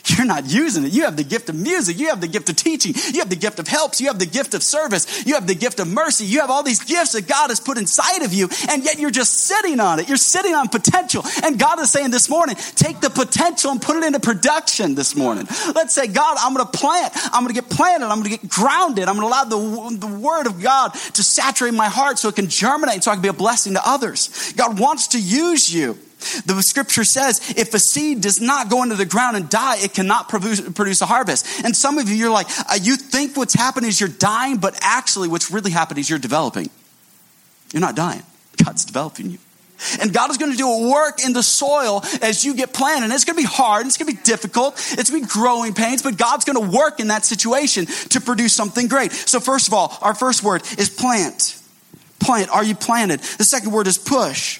[0.06, 0.92] You're not using it.
[0.92, 2.00] You have the gift of music.
[2.00, 2.94] You have the gift of teaching.
[3.14, 4.02] You have the gift of helps.
[4.02, 5.26] You have the gift of service.
[5.26, 6.26] You have the gift of mercy.
[6.26, 9.12] You have all these gifts that God has put inside of you, and yet you're
[9.12, 10.08] just sitting on it.
[10.08, 11.24] You're sitting on potential.
[11.44, 15.16] And God is saying this morning, take the potential and put it into production this
[15.16, 15.48] morning.
[15.76, 17.14] Let's say, God, I'm going to plant.
[17.34, 18.06] I'm going to get planted.
[18.06, 19.08] I'm going to get grounded.
[19.08, 22.36] I'm going to allow the, the word of God to saturate my heart so it
[22.36, 24.54] can germinate, so I can be a blessing to others.
[24.54, 25.98] God wants to use you.
[26.46, 29.94] The scripture says if a seed does not go into the ground and die, it
[29.94, 31.64] cannot produce, a harvest.
[31.64, 34.78] And some of you, you're like, uh, you think what's happening is you're dying, but
[34.82, 36.70] actually what's really happening is you're developing.
[37.74, 38.24] You're not dying.
[38.64, 39.38] God's developing you.
[40.02, 43.06] And God is going to do a work in the soil as you get planted.
[43.06, 43.86] And it's going to be hard.
[43.86, 44.76] It's going to be difficult.
[44.76, 48.20] It's going to be growing pains, but God's going to work in that situation to
[48.20, 49.14] produce something great.
[49.14, 51.56] So first of all, our first word is plant.
[52.20, 52.50] Plant.
[52.50, 53.22] Are you planted?
[53.22, 54.59] The second word is push.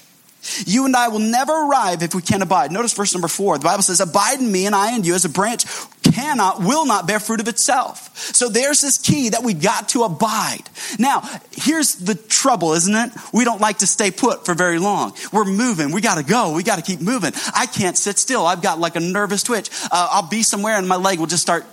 [0.66, 2.72] You and I will never arrive if we can't abide.
[2.72, 3.58] Notice verse number four.
[3.58, 5.64] The Bible says, Abide in me and I in you as a branch
[6.02, 8.16] cannot, will not bear fruit of itself.
[8.16, 10.62] So there's this key that we got to abide.
[10.98, 11.22] Now,
[11.52, 13.12] here's the trouble, isn't it?
[13.32, 15.14] We don't like to stay put for very long.
[15.32, 15.92] We're moving.
[15.92, 16.54] We got to go.
[16.54, 17.32] We got to keep moving.
[17.54, 18.46] I can't sit still.
[18.46, 19.70] I've got like a nervous twitch.
[19.84, 21.64] Uh, I'll be somewhere and my leg will just start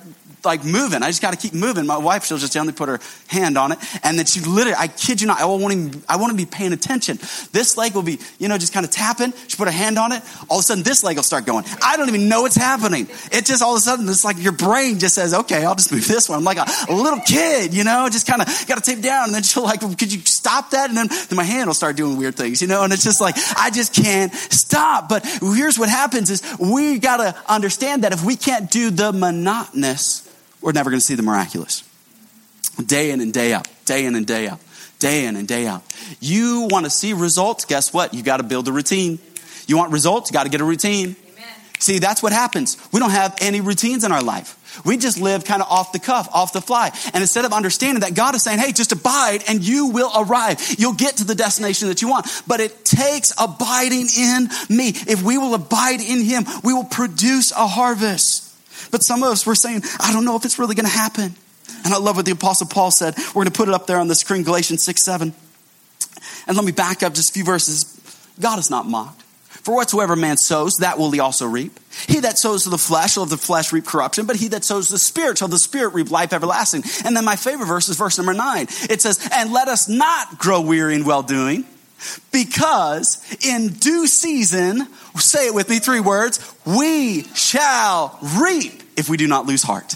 [0.47, 1.03] like moving.
[1.03, 1.86] I just got to keep moving.
[1.86, 3.79] My wife, she'll just gently put her hand on it.
[4.03, 6.45] And then she literally, I kid you not, I won't even, I want to be
[6.45, 7.17] paying attention.
[7.51, 9.33] This leg will be, you know, just kind of tapping.
[9.47, 10.23] She put her hand on it.
[10.49, 11.65] All of a sudden, this leg will start going.
[11.83, 13.07] I don't even know what's happening.
[13.31, 15.91] It just all of a sudden, it's like your brain just says, okay, I'll just
[15.91, 16.39] move this one.
[16.39, 19.25] I'm like a, a little kid, you know, just kind of got to tape down.
[19.25, 20.89] And then she'll like, could you stop that?
[20.89, 23.21] And then, then my hand will start doing weird things, you know, and it's just
[23.21, 25.10] like, I just can't stop.
[25.10, 29.12] But here's what happens is we got to understand that if we can't do the
[29.12, 30.23] monotonous,
[30.61, 31.83] we're never going to see the miraculous.
[32.85, 34.59] Day in and day out, day in and day out,
[34.99, 35.83] day in and day out.
[36.19, 37.65] You want to see results?
[37.65, 38.13] Guess what?
[38.13, 39.19] You got to build a routine.
[39.67, 40.29] You want results?
[40.29, 41.15] You got to get a routine.
[41.33, 41.45] Amen.
[41.79, 42.77] See, that's what happens.
[42.91, 44.57] We don't have any routines in our life.
[44.85, 46.91] We just live kind of off the cuff, off the fly.
[47.13, 50.75] And instead of understanding that God is saying, hey, just abide and you will arrive.
[50.77, 52.27] You'll get to the destination that you want.
[52.45, 54.89] But it takes abiding in me.
[54.89, 58.46] If we will abide in Him, we will produce a harvest.
[58.91, 61.36] But some of us were saying, I don't know if it's really going to happen.
[61.84, 63.15] And I love what the Apostle Paul said.
[63.17, 65.34] We're going to put it up there on the screen, Galatians 6 7.
[66.47, 67.93] And let me back up just a few verses.
[68.39, 69.23] God is not mocked.
[69.67, 71.78] For whatsoever man sows, that will he also reap.
[72.08, 74.63] He that sows to the flesh shall of the flesh reap corruption, but he that
[74.63, 76.84] sows the spirit shall the spirit reap life everlasting.
[77.06, 78.67] And then my favorite verse is verse number nine.
[78.89, 81.65] It says, And let us not grow weary in well doing,
[82.31, 89.17] because in due season, say it with me, three words, we shall reap if we
[89.17, 89.95] do not lose heart.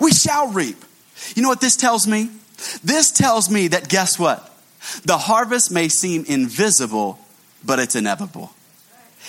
[0.00, 0.84] We shall reap.
[1.34, 2.30] You know what this tells me?
[2.82, 4.44] This tells me that guess what?
[5.04, 7.18] The harvest may seem invisible,
[7.64, 8.52] but it's inevitable.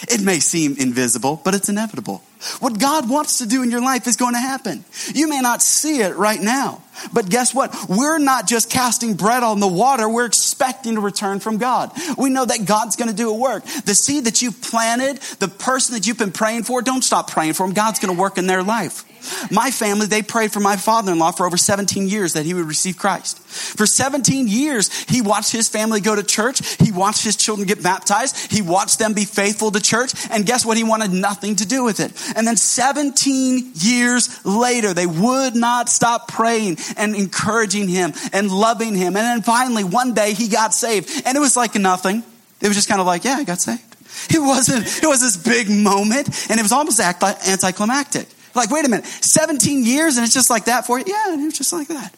[0.07, 2.23] It may seem invisible, but it's inevitable.
[2.59, 4.85] What God wants to do in your life is going to happen.
[5.13, 7.75] You may not see it right now, but guess what?
[7.89, 11.91] We're not just casting bread on the water, we're expecting a return from God.
[12.17, 13.65] We know that God's going to do a work.
[13.65, 17.53] The seed that you've planted, the person that you've been praying for, don't stop praying
[17.53, 17.73] for them.
[17.73, 19.03] God's going to work in their life.
[19.51, 22.53] My family, they prayed for my father in law for over 17 years that he
[22.53, 23.39] would receive Christ.
[23.39, 26.61] For 17 years, he watched his family go to church.
[26.75, 28.51] He watched his children get baptized.
[28.51, 30.13] He watched them be faithful to church.
[30.31, 30.77] And guess what?
[30.77, 32.11] He wanted nothing to do with it.
[32.35, 36.77] And then 17 years later, they would not stop praying.
[36.97, 39.15] and encouraging him and loving him.
[39.15, 41.09] And then finally, one day he got saved.
[41.25, 42.23] And it was like nothing.
[42.61, 43.83] It was just kind of like, yeah, I got saved.
[44.29, 48.27] It wasn't, it was this big moment and it was almost anticlimactic.
[48.55, 51.05] Like, wait a minute, 17 years and it's just like that for you?
[51.07, 52.13] Yeah, it was just like that.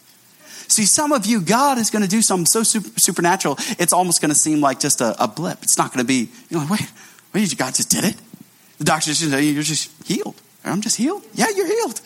[0.68, 4.22] See, some of you, God is going to do something so super, supernatural, it's almost
[4.22, 5.62] going to seem like just a, a blip.
[5.62, 6.92] It's not going to be, you're like, wait,
[7.34, 8.16] wait, God just did it?
[8.78, 10.40] The doctor just said, you're just healed.
[10.64, 11.24] I'm just healed?
[11.34, 12.00] Yeah, you're healed.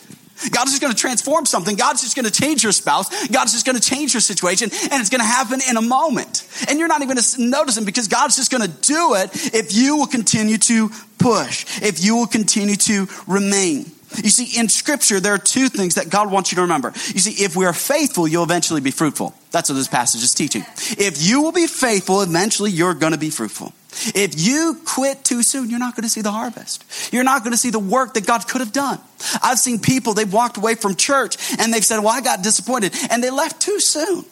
[0.50, 1.76] God is just going to transform something.
[1.76, 3.28] God's just going to change your spouse.
[3.28, 6.46] God's just going to change your situation, and it's going to happen in a moment.
[6.68, 9.30] And you're not even going to notice Him because God's just going to do it
[9.54, 13.90] if you will continue to push, if you will continue to remain.
[14.22, 16.88] You see, in Scripture, there are two things that God wants you to remember.
[16.88, 19.34] You see, if we are faithful, you'll eventually be fruitful.
[19.50, 20.64] That's what this passage is teaching.
[20.98, 23.72] If you will be faithful, eventually you're going to be fruitful.
[24.14, 26.84] If you quit too soon, you're not going to see the harvest.
[27.12, 29.00] You're not going to see the work that God could have done.
[29.42, 32.94] I've seen people, they've walked away from church and they've said, Well, I got disappointed.
[33.10, 34.24] And they left too soon.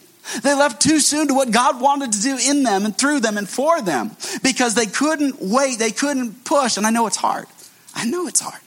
[0.43, 3.37] They left too soon to what God wanted to do in them and through them
[3.37, 5.79] and for them because they couldn't wait.
[5.79, 6.77] They couldn't push.
[6.77, 7.47] And I know it's hard.
[7.95, 8.61] I know it's hard.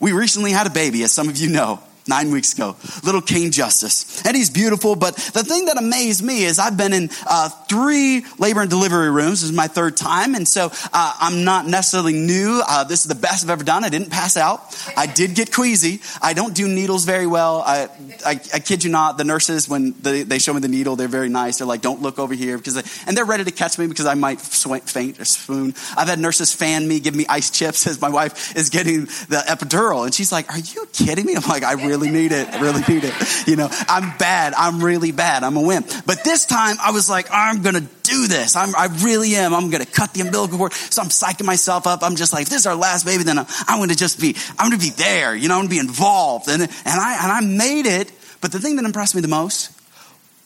[0.00, 2.76] We recently had a baby, as some of you know nine weeks ago.
[3.02, 4.24] Little King Justice.
[4.26, 8.24] And he's beautiful, but the thing that amazed me is I've been in uh, three
[8.38, 9.40] labor and delivery rooms.
[9.40, 12.62] This is my third time, and so uh, I'm not necessarily new.
[12.66, 13.84] Uh, this is the best I've ever done.
[13.84, 14.60] I didn't pass out.
[14.96, 16.00] I did get queasy.
[16.20, 17.62] I don't do needles very well.
[17.66, 17.88] I,
[18.24, 21.08] I, I kid you not, the nurses, when they, they, show me the needle, they're
[21.08, 21.58] very nice.
[21.58, 24.06] They're like, don't look over here, because they, and they're ready to catch me because
[24.06, 25.74] I might faint or swoon.
[25.96, 29.42] I've had nurses fan me, give me ice chips as my wife is getting the
[29.48, 31.34] epidural, and she's like, are you kidding me?
[31.34, 32.48] I'm like, I really really need it.
[32.60, 33.46] really need it.
[33.46, 34.52] You know, I'm bad.
[34.54, 35.44] I'm really bad.
[35.44, 35.88] I'm a wimp.
[36.06, 38.56] But this time I was like, I'm going to do this.
[38.56, 39.54] I'm, I really am.
[39.54, 40.72] I'm going to cut the umbilical cord.
[40.72, 42.02] So I'm psyching myself up.
[42.02, 43.22] I'm just like, this is our last baby.
[43.22, 45.34] Then I'm going to just be, I'm going to be there.
[45.34, 46.48] You know, I'm going to be involved.
[46.48, 48.10] And, and I, and I made it.
[48.40, 49.70] But the thing that impressed me the most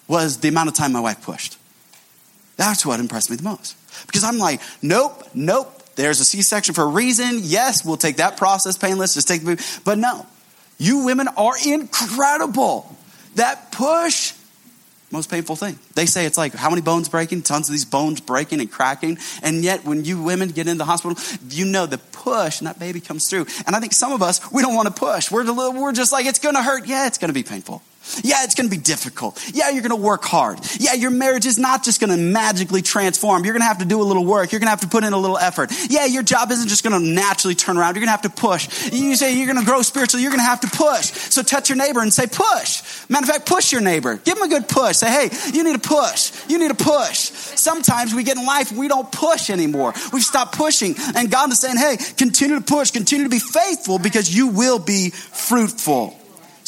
[0.06, 1.58] was the amount of time my wife pushed.
[2.56, 3.76] That's what impressed me the most.
[4.06, 5.74] Because I'm like, nope, nope.
[5.96, 7.40] There's a C-section for a reason.
[7.42, 9.14] Yes, we'll take that process painless.
[9.14, 9.62] Just take the baby.
[9.84, 10.26] But no,
[10.78, 12.96] you women are incredible.
[13.34, 14.32] That push,
[15.10, 15.78] most painful thing.
[15.94, 17.42] They say it's like how many bones breaking?
[17.42, 19.18] Tons of these bones breaking and cracking.
[19.42, 21.16] And yet, when you women get in the hospital,
[21.50, 23.46] you know the push and that baby comes through.
[23.66, 25.30] And I think some of us, we don't want to push.
[25.30, 26.86] We're, we're just like, it's going to hurt.
[26.86, 27.82] Yeah, it's going to be painful.
[28.22, 29.38] Yeah, it's going to be difficult.
[29.52, 30.60] Yeah, you're going to work hard.
[30.78, 33.44] Yeah, your marriage is not just going to magically transform.
[33.44, 34.52] You're going to have to do a little work.
[34.52, 35.70] You're going to have to put in a little effort.
[35.88, 37.94] Yeah, your job isn't just going to naturally turn around.
[37.94, 38.92] You're going to have to push.
[38.92, 40.22] You say you're going to grow spiritually.
[40.22, 41.06] You're going to have to push.
[41.06, 42.82] So touch your neighbor and say, push.
[43.08, 44.16] Matter of fact, push your neighbor.
[44.16, 44.96] Give him a good push.
[44.96, 46.32] Say, hey, you need a push.
[46.48, 47.18] You need a push.
[47.18, 49.92] Sometimes we get in life we don't push anymore.
[50.12, 50.94] We've stopped pushing.
[51.14, 52.90] And God is saying, hey, continue to push.
[52.90, 56.17] Continue to be faithful because you will be fruitful.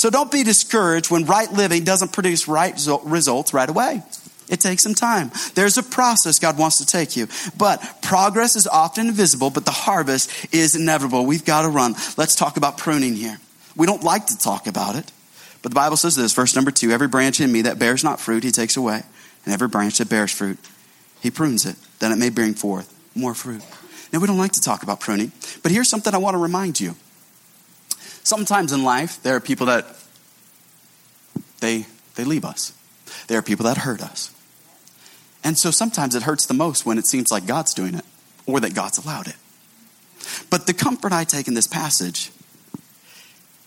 [0.00, 4.02] So don't be discouraged when right living doesn't produce right results right away.
[4.48, 5.30] It takes some time.
[5.54, 7.28] There's a process God wants to take you.
[7.58, 11.26] But progress is often invisible, but the harvest is inevitable.
[11.26, 11.96] We've got to run.
[12.16, 13.36] Let's talk about pruning here.
[13.76, 15.12] We don't like to talk about it,
[15.60, 18.20] but the Bible says this, verse number two Every branch in me that bears not
[18.20, 19.02] fruit, he takes away.
[19.44, 20.58] And every branch that bears fruit,
[21.20, 23.62] he prunes it, that it may bring forth more fruit.
[24.14, 25.30] Now, we don't like to talk about pruning,
[25.62, 26.96] but here's something I want to remind you
[28.22, 29.86] Sometimes in life, there are people that
[31.60, 32.72] they, they leave us.
[33.26, 34.34] There are people that hurt us.
[35.42, 38.04] And so sometimes it hurts the most when it seems like God's doing it
[38.46, 39.36] or that God's allowed it.
[40.50, 42.30] But the comfort I take in this passage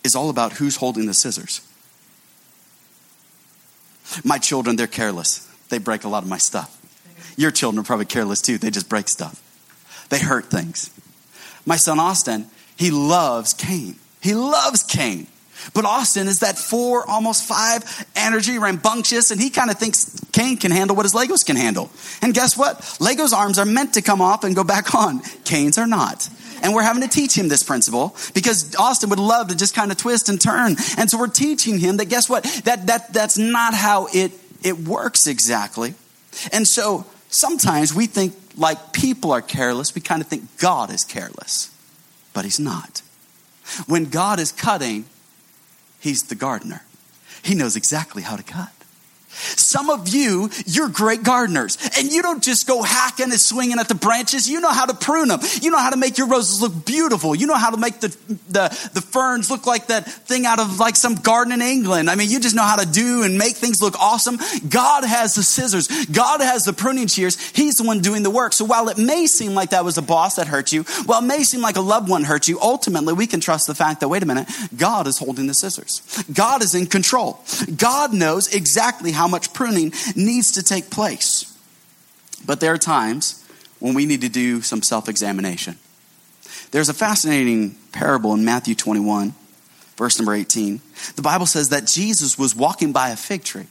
[0.04, 1.60] is all about who's holding the scissors.
[4.22, 5.50] My children, they're careless.
[5.70, 6.80] They break a lot of my stuff.
[7.36, 8.58] Your children are probably careless too.
[8.58, 9.40] They just break stuff.
[10.10, 10.90] They hurt things.
[11.66, 13.96] My son Austin, he loves Cain.
[14.24, 15.26] He loves Cain.
[15.74, 17.84] But Austin is that four, almost five
[18.16, 21.90] energy, rambunctious, and he kind of thinks Cain can handle what his Legos can handle.
[22.22, 22.96] And guess what?
[23.00, 25.20] Lego's arms are meant to come off and go back on.
[25.44, 26.28] Cain's are not.
[26.62, 29.92] And we're having to teach him this principle because Austin would love to just kind
[29.92, 30.76] of twist and turn.
[30.96, 32.44] And so we're teaching him that guess what?
[32.64, 34.32] That, that, that's not how it,
[34.62, 35.94] it works exactly.
[36.50, 41.04] And so sometimes we think like people are careless, we kind of think God is
[41.04, 41.70] careless,
[42.32, 43.02] but he's not.
[43.86, 45.06] When God is cutting,
[46.00, 46.82] He's the gardener.
[47.42, 48.72] He knows exactly how to cut.
[49.34, 53.88] Some of you, you're great gardeners and you don't just go hacking and swinging at
[53.88, 54.48] the branches.
[54.48, 55.40] You know how to prune them.
[55.60, 57.34] You know how to make your roses look beautiful.
[57.34, 58.08] You know how to make the,
[58.48, 62.10] the, the ferns look like that thing out of like some garden in England.
[62.10, 64.38] I mean, you just know how to do and make things look awesome.
[64.68, 65.88] God has the scissors.
[66.06, 67.40] God has the pruning shears.
[67.50, 68.52] He's the one doing the work.
[68.52, 71.26] So while it may seem like that was a boss that hurt you, while it
[71.26, 74.08] may seem like a loved one hurt you, ultimately we can trust the fact that,
[74.08, 76.24] wait a minute, God is holding the scissors.
[76.32, 77.42] God is in control.
[77.76, 81.50] God knows exactly how much pruning needs to take place.
[82.46, 83.44] But there are times
[83.78, 85.76] when we need to do some self examination.
[86.70, 89.34] There's a fascinating parable in Matthew 21,
[89.96, 90.80] verse number 18.
[91.16, 93.66] The Bible says that Jesus was walking by a fig tree.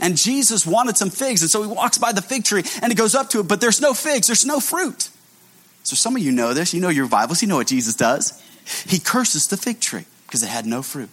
[0.00, 2.96] And Jesus wanted some figs, and so he walks by the fig tree and he
[2.96, 5.10] goes up to it, but there's no figs, there's no fruit.
[5.82, 8.40] So some of you know this, you know your Bibles, you know what Jesus does.
[8.86, 11.10] He curses the fig tree because it had no fruit.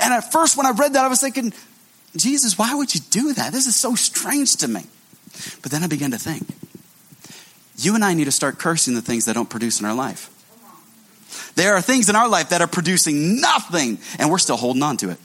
[0.00, 1.52] And at first, when I read that, I was thinking,
[2.16, 3.52] Jesus, why would you do that?
[3.52, 4.82] This is so strange to me.
[5.62, 6.46] But then I began to think,
[7.76, 10.28] you and I need to start cursing the things that don't produce in our life.
[11.54, 14.96] There are things in our life that are producing nothing, and we're still holding on
[14.98, 15.18] to it.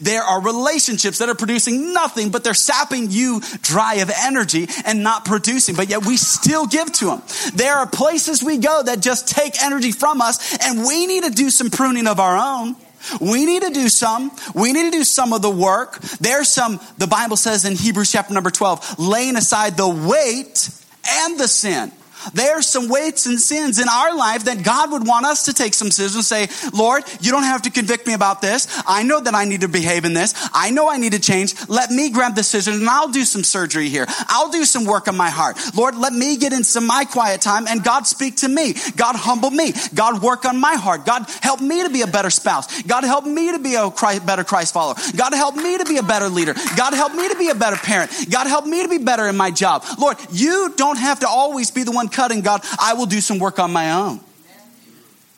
[0.00, 5.02] There are relationships that are producing nothing, but they're sapping you dry of energy and
[5.02, 7.22] not producing, but yet we still give to them.
[7.54, 11.30] There are places we go that just take energy from us, and we need to
[11.30, 12.76] do some pruning of our own.
[13.20, 14.30] We need to do some.
[14.54, 16.00] We need to do some of the work.
[16.20, 20.70] There's some, the Bible says in Hebrews chapter number 12, laying aside the weight
[21.08, 21.92] and the sin.
[22.32, 25.74] There's some weights and sins in our life that God would want us to take
[25.74, 28.66] some decisions and say, Lord, you don't have to convict me about this.
[28.86, 30.34] I know that I need to behave in this.
[30.54, 31.54] I know I need to change.
[31.68, 34.06] Let me grab the scissors and I'll do some surgery here.
[34.28, 35.58] I'll do some work on my heart.
[35.74, 38.74] Lord, let me get in some my quiet time and God speak to me.
[38.96, 39.72] God humble me.
[39.94, 41.04] God work on my heart.
[41.04, 42.82] God help me to be a better spouse.
[42.82, 44.94] God help me to be a Christ, better Christ follower.
[45.16, 46.54] God help me to be a better leader.
[46.76, 48.10] God help me to be a better parent.
[48.30, 49.84] God help me to be better in my job.
[49.98, 52.62] Lord, you don't have to always be the one cutting God.
[52.80, 54.20] I will do some work on my own.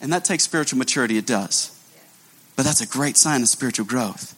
[0.01, 1.75] And that takes spiritual maturity, it does.
[2.57, 4.35] But that's a great sign of spiritual growth.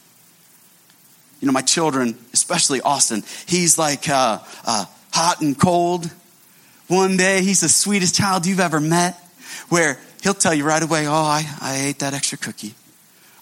[1.40, 6.10] You know, my children, especially Austin, he's like uh, uh, hot and cold.
[6.88, 9.16] One day, he's the sweetest child you've ever met,
[9.68, 12.74] where he'll tell you right away, Oh, I, I ate that extra cookie.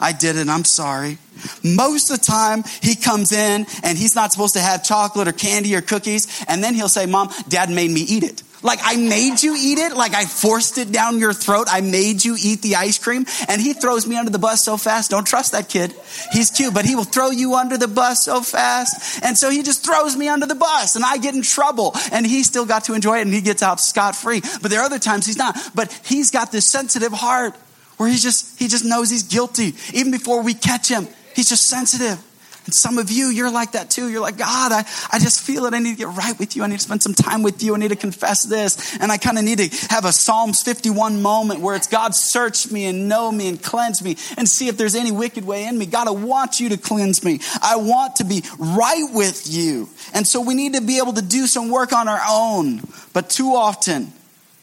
[0.01, 0.49] I did it.
[0.49, 1.19] I'm sorry.
[1.65, 5.33] Most of the time, he comes in and he's not supposed to have chocolate or
[5.33, 6.45] candy or cookies.
[6.47, 8.43] And then he'll say, Mom, dad made me eat it.
[8.63, 11.69] Like I made you eat it, like I forced it down your throat.
[11.71, 13.27] I made you eat the ice cream.
[13.49, 15.11] And he throws me under the bus so fast.
[15.11, 15.95] Don't trust that kid.
[16.33, 19.23] He's cute, but he will throw you under the bus so fast.
[19.23, 21.95] And so he just throws me under the bus and I get in trouble.
[22.11, 24.41] And he still got to enjoy it and he gets out scot free.
[24.61, 25.57] But there are other times he's not.
[25.75, 27.55] But he's got this sensitive heart
[27.97, 29.75] where he just, he just knows he's guilty.
[29.93, 32.23] Even before we catch him, he's just sensitive.
[32.69, 34.11] And some of you, you're like that too.
[34.11, 35.73] You're like, God, I, I just feel it.
[35.73, 36.63] I need to get right with you.
[36.63, 37.75] I need to spend some time with you.
[37.75, 38.95] I need to confess this.
[38.99, 42.71] And I kind of need to have a Psalms 51 moment where it's God, search
[42.71, 45.79] me and know me and cleanse me and see if there's any wicked way in
[45.79, 45.87] me.
[45.87, 47.41] God, I want you to cleanse me.
[47.63, 49.89] I want to be right with you.
[50.13, 52.83] And so we need to be able to do some work on our own.
[53.15, 54.13] But too often,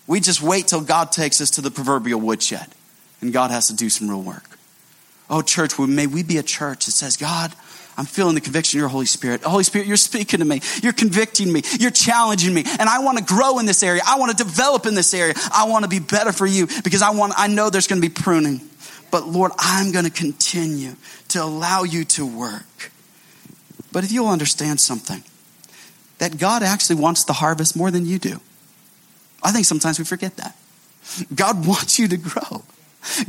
[0.06, 2.68] we just wait till God takes us to the proverbial woodshed
[3.22, 4.60] and God has to do some real work.
[5.28, 7.52] Oh, church, may we be a church that says, God,
[7.98, 9.44] I'm feeling the conviction of your Holy Spirit.
[9.44, 10.62] Holy Spirit, you're speaking to me.
[10.84, 11.62] You're convicting me.
[11.80, 12.64] You're challenging me.
[12.80, 14.02] And I want to grow in this area.
[14.06, 15.34] I want to develop in this area.
[15.54, 18.08] I want to be better for you because I want, I know there's going to
[18.08, 18.62] be pruning.
[19.12, 20.96] But Lord, I'm going to continue
[21.30, 22.92] to allow you to work.
[23.94, 25.24] But if you'll understand something,
[26.18, 28.42] that God actually wants the harvest more than you do.
[29.42, 30.58] I think sometimes we forget that.
[31.34, 32.64] God wants you to grow.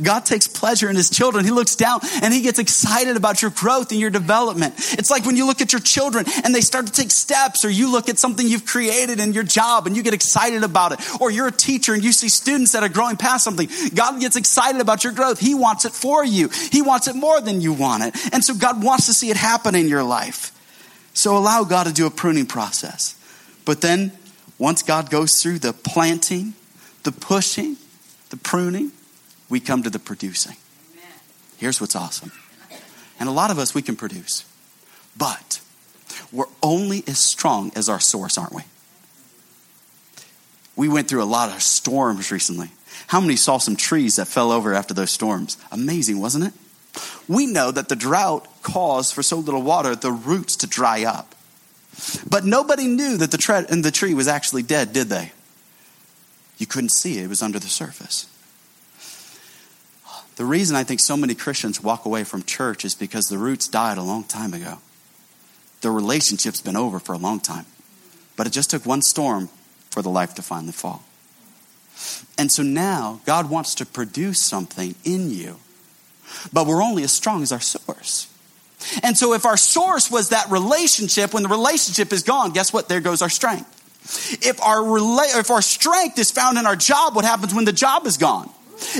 [0.01, 1.45] God takes pleasure in his children.
[1.45, 4.75] He looks down and he gets excited about your growth and your development.
[4.97, 7.69] It's like when you look at your children and they start to take steps, or
[7.69, 11.21] you look at something you've created in your job and you get excited about it,
[11.21, 13.69] or you're a teacher and you see students that are growing past something.
[13.93, 15.39] God gets excited about your growth.
[15.39, 16.49] He wants it for you.
[16.71, 18.15] He wants it more than you want it.
[18.33, 20.51] And so God wants to see it happen in your life.
[21.13, 23.15] So allow God to do a pruning process.
[23.65, 24.11] But then
[24.57, 26.53] once God goes through the planting,
[27.03, 27.77] the pushing,
[28.29, 28.91] the pruning,
[29.49, 30.57] we come to the producing.
[31.57, 32.31] Here's what's awesome.
[33.19, 34.45] And a lot of us, we can produce,
[35.17, 35.61] but
[36.31, 38.63] we're only as strong as our source, aren't we?
[40.75, 42.69] We went through a lot of storms recently.
[43.07, 45.57] How many saw some trees that fell over after those storms?
[45.71, 46.53] Amazing, wasn't it?
[47.27, 51.33] We know that the drought caused for so little water the roots to dry up.
[52.29, 55.31] But nobody knew that the, the tree was actually dead, did they?
[56.57, 58.27] You couldn't see it, it was under the surface.
[60.37, 63.67] The reason I think so many Christians walk away from church is because the roots
[63.67, 64.77] died a long time ago.
[65.81, 67.65] the relationship's been over for a long time.
[68.35, 69.49] But it just took one storm
[69.91, 71.03] for the life to finally fall.
[72.37, 75.57] And so now God wants to produce something in you,
[76.51, 78.27] but we're only as strong as our source.
[79.03, 82.89] And so if our source was that relationship, when the relationship is gone, guess what?
[82.89, 83.73] There goes our strength.
[84.43, 87.73] If our, rela- if our strength is found in our job, what happens when the
[87.73, 88.49] job is gone?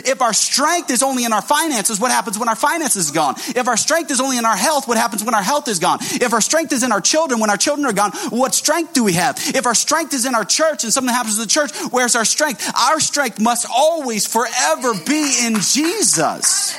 [0.05, 3.35] If our strength is only in our finances, what happens when our finances is gone?
[3.37, 5.99] If our strength is only in our health, what happens when our health is gone?
[6.01, 9.03] If our strength is in our children, when our children are gone, what strength do
[9.03, 9.35] we have?
[9.37, 12.25] If our strength is in our church and something happens to the church, where's our
[12.25, 12.71] strength?
[12.75, 16.77] Our strength must always forever be in Jesus.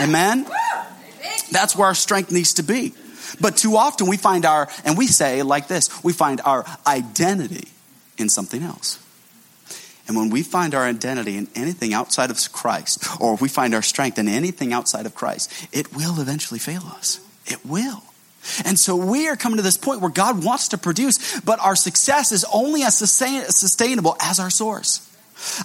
[0.00, 0.46] Amen?
[1.50, 2.94] That's where our strength needs to be.
[3.40, 7.68] But too often we find our, and we say like this, we find our identity
[8.18, 9.01] in something else.
[10.08, 13.82] And when we find our identity in anything outside of Christ, or we find our
[13.82, 17.20] strength in anything outside of Christ, it will eventually fail us.
[17.46, 18.02] It will.
[18.64, 21.76] And so we are coming to this point where God wants to produce, but our
[21.76, 25.08] success is only as sustainable as our source.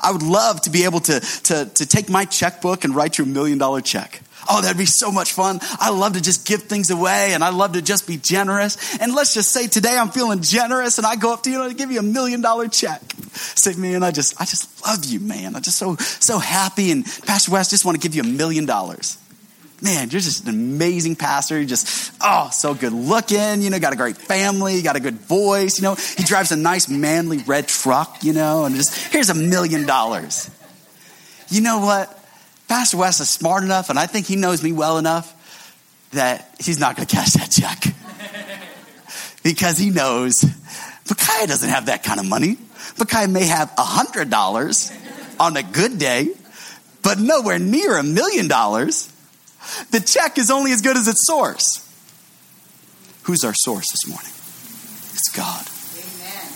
[0.01, 3.23] I would love to be able to, to, to take my checkbook and write you
[3.23, 4.21] a million dollar check.
[4.49, 5.59] Oh, that'd be so much fun.
[5.79, 8.97] I love to just give things away and I love to just be generous.
[8.99, 11.71] And let's just say today I'm feeling generous and I go up to you and
[11.71, 13.01] I give you a million dollar check.
[13.33, 15.55] Say, man, I just, I just love you, man.
[15.55, 16.91] I'm just so, so happy.
[16.91, 19.17] And Pastor West, just want to give you a million dollars.
[19.79, 21.55] Man, you're just an amazing pastor.
[21.55, 23.61] You're just, oh, so good looking.
[23.61, 25.77] You know, got a great family, got a good voice.
[25.77, 29.35] You know, he drives a nice, manly red truck, you know, and just, here's a
[29.35, 30.49] million dollars.
[31.49, 32.16] You know what?
[32.67, 35.33] Pastor West is smart enough, and I think he knows me well enough
[36.11, 37.83] that he's not going to cash that check.
[39.43, 40.43] because he knows
[41.09, 42.57] Micaiah doesn't have that kind of money.
[42.99, 46.29] Micaiah may have a $100 on a good day,
[47.03, 49.13] but nowhere near a million dollars.
[49.91, 51.83] The check is only as good as its source.
[53.23, 54.31] Who's our source this morning?
[55.13, 55.67] It's God.
[55.95, 56.51] Amen.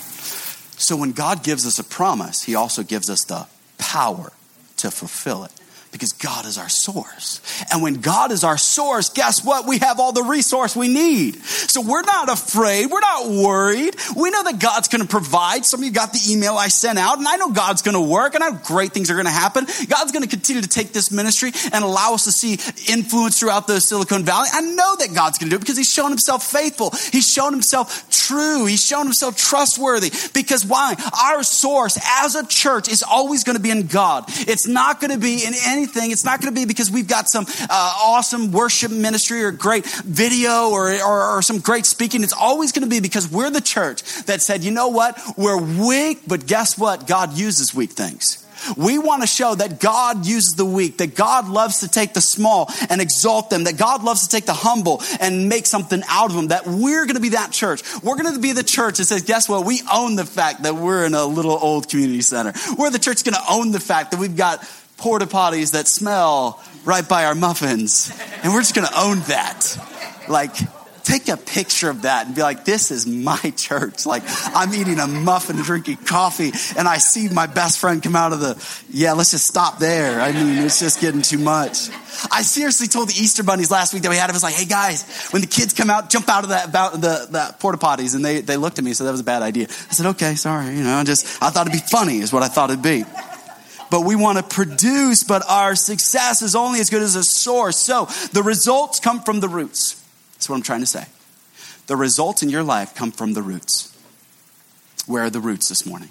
[0.78, 3.48] So when God gives us a promise, he also gives us the
[3.78, 4.32] power
[4.78, 5.52] to fulfill it
[5.92, 7.42] because God is our source.
[7.72, 9.68] And when God is our source, guess what?
[9.68, 11.36] We have all the resource we need.
[11.44, 12.90] So we're not afraid.
[12.90, 13.96] We're not worried.
[14.16, 15.66] We know that God's going to provide.
[15.66, 18.02] Some of you got the email I sent out and I know God's going to
[18.02, 19.66] work and I know great things are going to happen.
[19.90, 22.54] God's going to continue to take this ministry and allow us to see
[22.92, 24.48] influence throughout the Silicon Valley.
[24.52, 26.92] I know that God's going to do it because he's shown himself faithful.
[27.12, 28.66] He's shown himself true.
[28.66, 30.96] He's shown himself trustworthy because why?
[31.22, 34.26] Our source as a church is always going to be in God.
[34.28, 37.08] It's not going to be in any anything, it's not going to be because we've
[37.08, 42.24] got some uh, awesome worship ministry or great video or, or, or some great speaking.
[42.24, 45.20] It's always going to be because we're the church that said, you know what?
[45.38, 47.08] We're weak, but guess what?
[47.08, 48.38] God uses weak things.
[48.78, 52.22] We want to show that God uses the weak, that God loves to take the
[52.22, 56.30] small and exalt them, that God loves to take the humble and make something out
[56.30, 57.82] of them, that we're going to be that church.
[58.04, 59.66] We're going to be the church that says, guess what?
[59.66, 62.54] We own the fact that we're in a little old community center.
[62.78, 64.64] We're the church going to own the fact that we've got
[65.02, 68.12] porta potties that smell right by our muffins.
[68.44, 69.78] And we're just going to own that.
[70.30, 70.56] Like,
[71.04, 74.06] take a picture of that and be like, this is my church.
[74.06, 78.32] Like, I'm eating a muffin drinking coffee, and I see my best friend come out
[78.32, 80.22] of the, yeah, let's just stop there.
[80.22, 81.90] I mean, it's just getting too much.
[82.32, 84.66] I seriously told the Easter bunnies last week that we had, I was like, hey
[84.66, 88.14] guys, when the kids come out, jump out of that, about the, the porta potties.
[88.14, 89.66] And they, they looked at me, so that was a bad idea.
[89.66, 92.48] I said, okay, sorry, you know, just, I thought it'd be funny, is what I
[92.48, 93.04] thought it'd be
[93.92, 97.78] but we want to produce, but our success is only as good as a source.
[97.78, 100.02] So the results come from the roots.
[100.34, 101.06] That's what I'm trying to say.
[101.88, 103.96] The results in your life come from the roots.
[105.06, 106.10] Where are the roots this morning?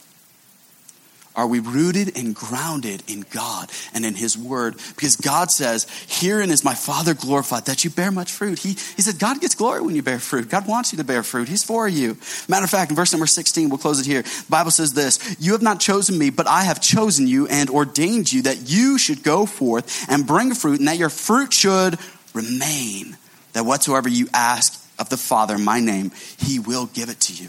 [1.41, 4.77] Are we rooted and grounded in God and in His Word?
[4.95, 8.59] Because God says, Herein is my Father glorified, that you bear much fruit.
[8.59, 10.51] He, he said, God gets glory when you bear fruit.
[10.51, 11.49] God wants you to bear fruit.
[11.49, 12.19] He's for you.
[12.47, 14.21] Matter of fact, in verse number 16, we'll close it here.
[14.21, 17.71] The Bible says this You have not chosen me, but I have chosen you and
[17.71, 21.99] ordained you that you should go forth and bring fruit, and that your fruit should
[22.35, 23.17] remain.
[23.55, 27.33] That whatsoever you ask of the Father in my name, He will give it to
[27.33, 27.49] you.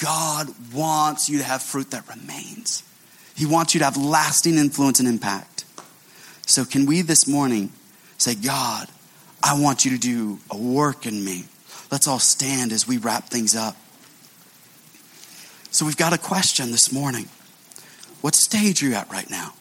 [0.00, 2.84] God wants you to have fruit that remains.
[3.34, 5.64] He wants you to have lasting influence and impact.
[6.46, 7.72] So, can we this morning
[8.18, 8.88] say, God,
[9.42, 11.44] I want you to do a work in me?
[11.90, 13.76] Let's all stand as we wrap things up.
[15.70, 17.28] So, we've got a question this morning.
[18.20, 19.54] What stage are you at right now?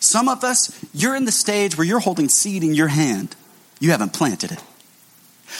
[0.00, 3.34] Some of us, you're in the stage where you're holding seed in your hand.
[3.80, 4.62] You haven't planted it.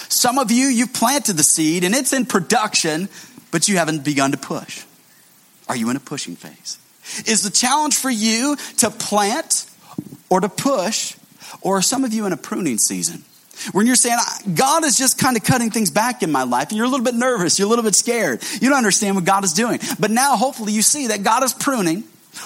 [0.09, 3.09] Some of you, you've planted the seed and it's in production,
[3.51, 4.85] but you haven't begun to push.
[5.69, 6.79] Are you in a pushing phase?
[7.27, 9.67] Is the challenge for you to plant
[10.31, 11.17] or to push,
[11.63, 13.25] or some of you in a pruning season?
[13.73, 14.19] When you're saying,
[14.55, 17.05] God is just kind of cutting things back in my life, and you're a little
[17.05, 18.43] bit nervous, you're a little bit scared.
[18.61, 19.81] You don't understand what God is doing.
[19.99, 22.05] But now, hopefully, you see that God is pruning,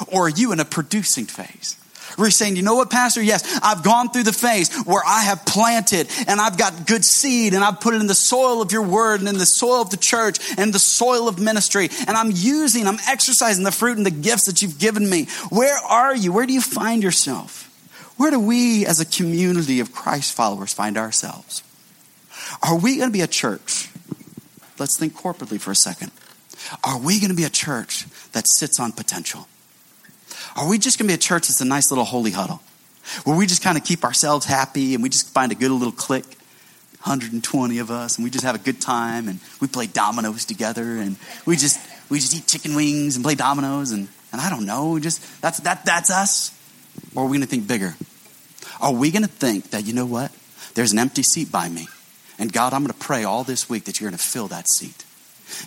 [0.08, 1.76] or are you in a producing phase?
[2.18, 3.22] We're saying, you know what, Pastor?
[3.22, 7.54] Yes, I've gone through the phase where I have planted and I've got good seed
[7.54, 9.90] and I've put it in the soil of your word and in the soil of
[9.90, 11.88] the church and the soil of ministry.
[12.06, 15.26] And I'm using, I'm exercising the fruit and the gifts that you've given me.
[15.50, 16.32] Where are you?
[16.32, 17.68] Where do you find yourself?
[18.16, 21.62] Where do we as a community of Christ followers find ourselves?
[22.62, 23.88] Are we going to be a church?
[24.78, 26.12] Let's think corporately for a second.
[26.84, 29.48] Are we going to be a church that sits on potential?
[30.57, 32.61] Are we just going to be a church that's a nice little holy huddle
[33.24, 35.93] where we just kind of keep ourselves happy and we just find a good little
[35.93, 36.38] clique?
[37.05, 40.99] 120 of us and we just have a good time and we play dominoes together
[40.99, 44.66] and we just we just eat chicken wings and play dominoes and, and I don't
[44.66, 46.57] know, just that's that that's us.
[47.16, 47.97] Or are we gonna think bigger?
[48.80, 50.30] Are we gonna think that you know what?
[50.74, 51.88] There's an empty seat by me.
[52.38, 55.05] And God, I'm gonna pray all this week that you're gonna fill that seat.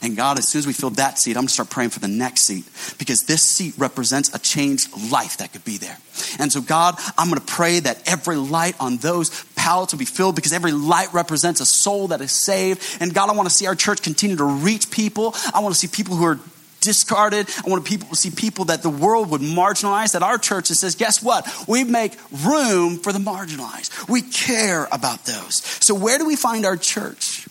[0.02, 2.08] And God, as soon as we fill that seat, I'm to start praying for the
[2.08, 2.66] next seat
[2.98, 5.98] because this seat represents a changed life that could be there.
[6.40, 10.36] And so, God, I'm to pray that every light on those pallets will be filled
[10.36, 12.82] because every light represents a soul that is saved.
[13.00, 15.36] And God, I want to see our church continue to reach people.
[15.54, 16.40] I want to see people who are
[16.82, 17.50] discarded.
[17.66, 20.96] I want people to see people that the world would marginalize, that our church says,
[20.96, 21.48] guess what?
[21.68, 22.14] We make
[22.46, 24.08] room for the marginalized.
[24.08, 25.64] We care about those.
[25.84, 27.48] So, where do we find our church?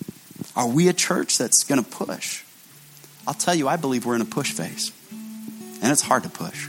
[0.57, 2.45] Are we a church that's going to push?
[3.27, 4.93] I'll tell you, I believe we're in a push phase.
[5.83, 6.69] And it's hard to push.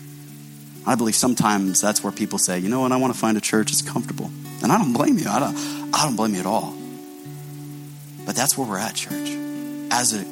[0.88, 3.42] I believe sometimes that's where people say, you know what, I want to find a
[3.42, 4.30] church that's comfortable.
[4.62, 5.28] And I don't blame you.
[5.28, 5.56] I don't,
[5.94, 6.76] I don't blame you at all.
[8.26, 9.30] But that's where we're at, church.
[9.92, 10.26] As a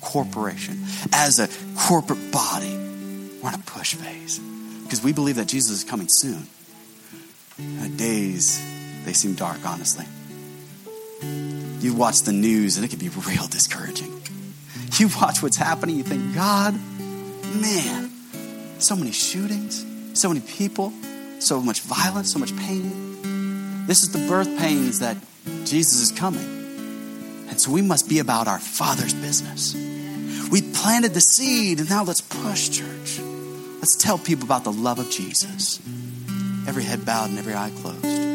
[0.00, 1.48] corporation, as a
[1.78, 2.76] corporate body,
[3.42, 4.38] we're in a push phase.
[4.82, 6.46] Because we believe that Jesus is coming soon.
[7.58, 8.62] The days,
[9.04, 10.04] they seem dark, honestly.
[11.80, 14.12] You watch the news and it can be real discouraging.
[14.98, 16.74] You watch what's happening, you think, God,
[17.60, 18.10] man,
[18.78, 20.92] so many shootings, so many people,
[21.38, 23.86] so much violence, so much pain.
[23.86, 25.16] This is the birth pains that
[25.64, 26.44] Jesus is coming.
[27.48, 29.74] And so we must be about our Father's business.
[30.50, 33.20] We planted the seed, and now let's push, church.
[33.78, 35.78] Let's tell people about the love of Jesus.
[36.66, 38.25] Every head bowed and every eye closed.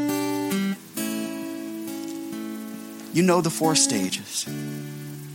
[3.14, 4.46] You know the four stages.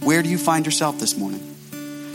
[0.02, 1.54] Where do you find yourself this morning?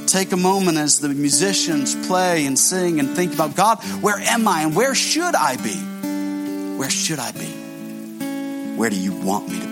[0.07, 4.47] Take a moment as the musicians play and sing and think about God, where am
[4.47, 6.78] I and where should I be?
[6.78, 8.76] Where should I be?
[8.76, 9.70] Where do you want me to be?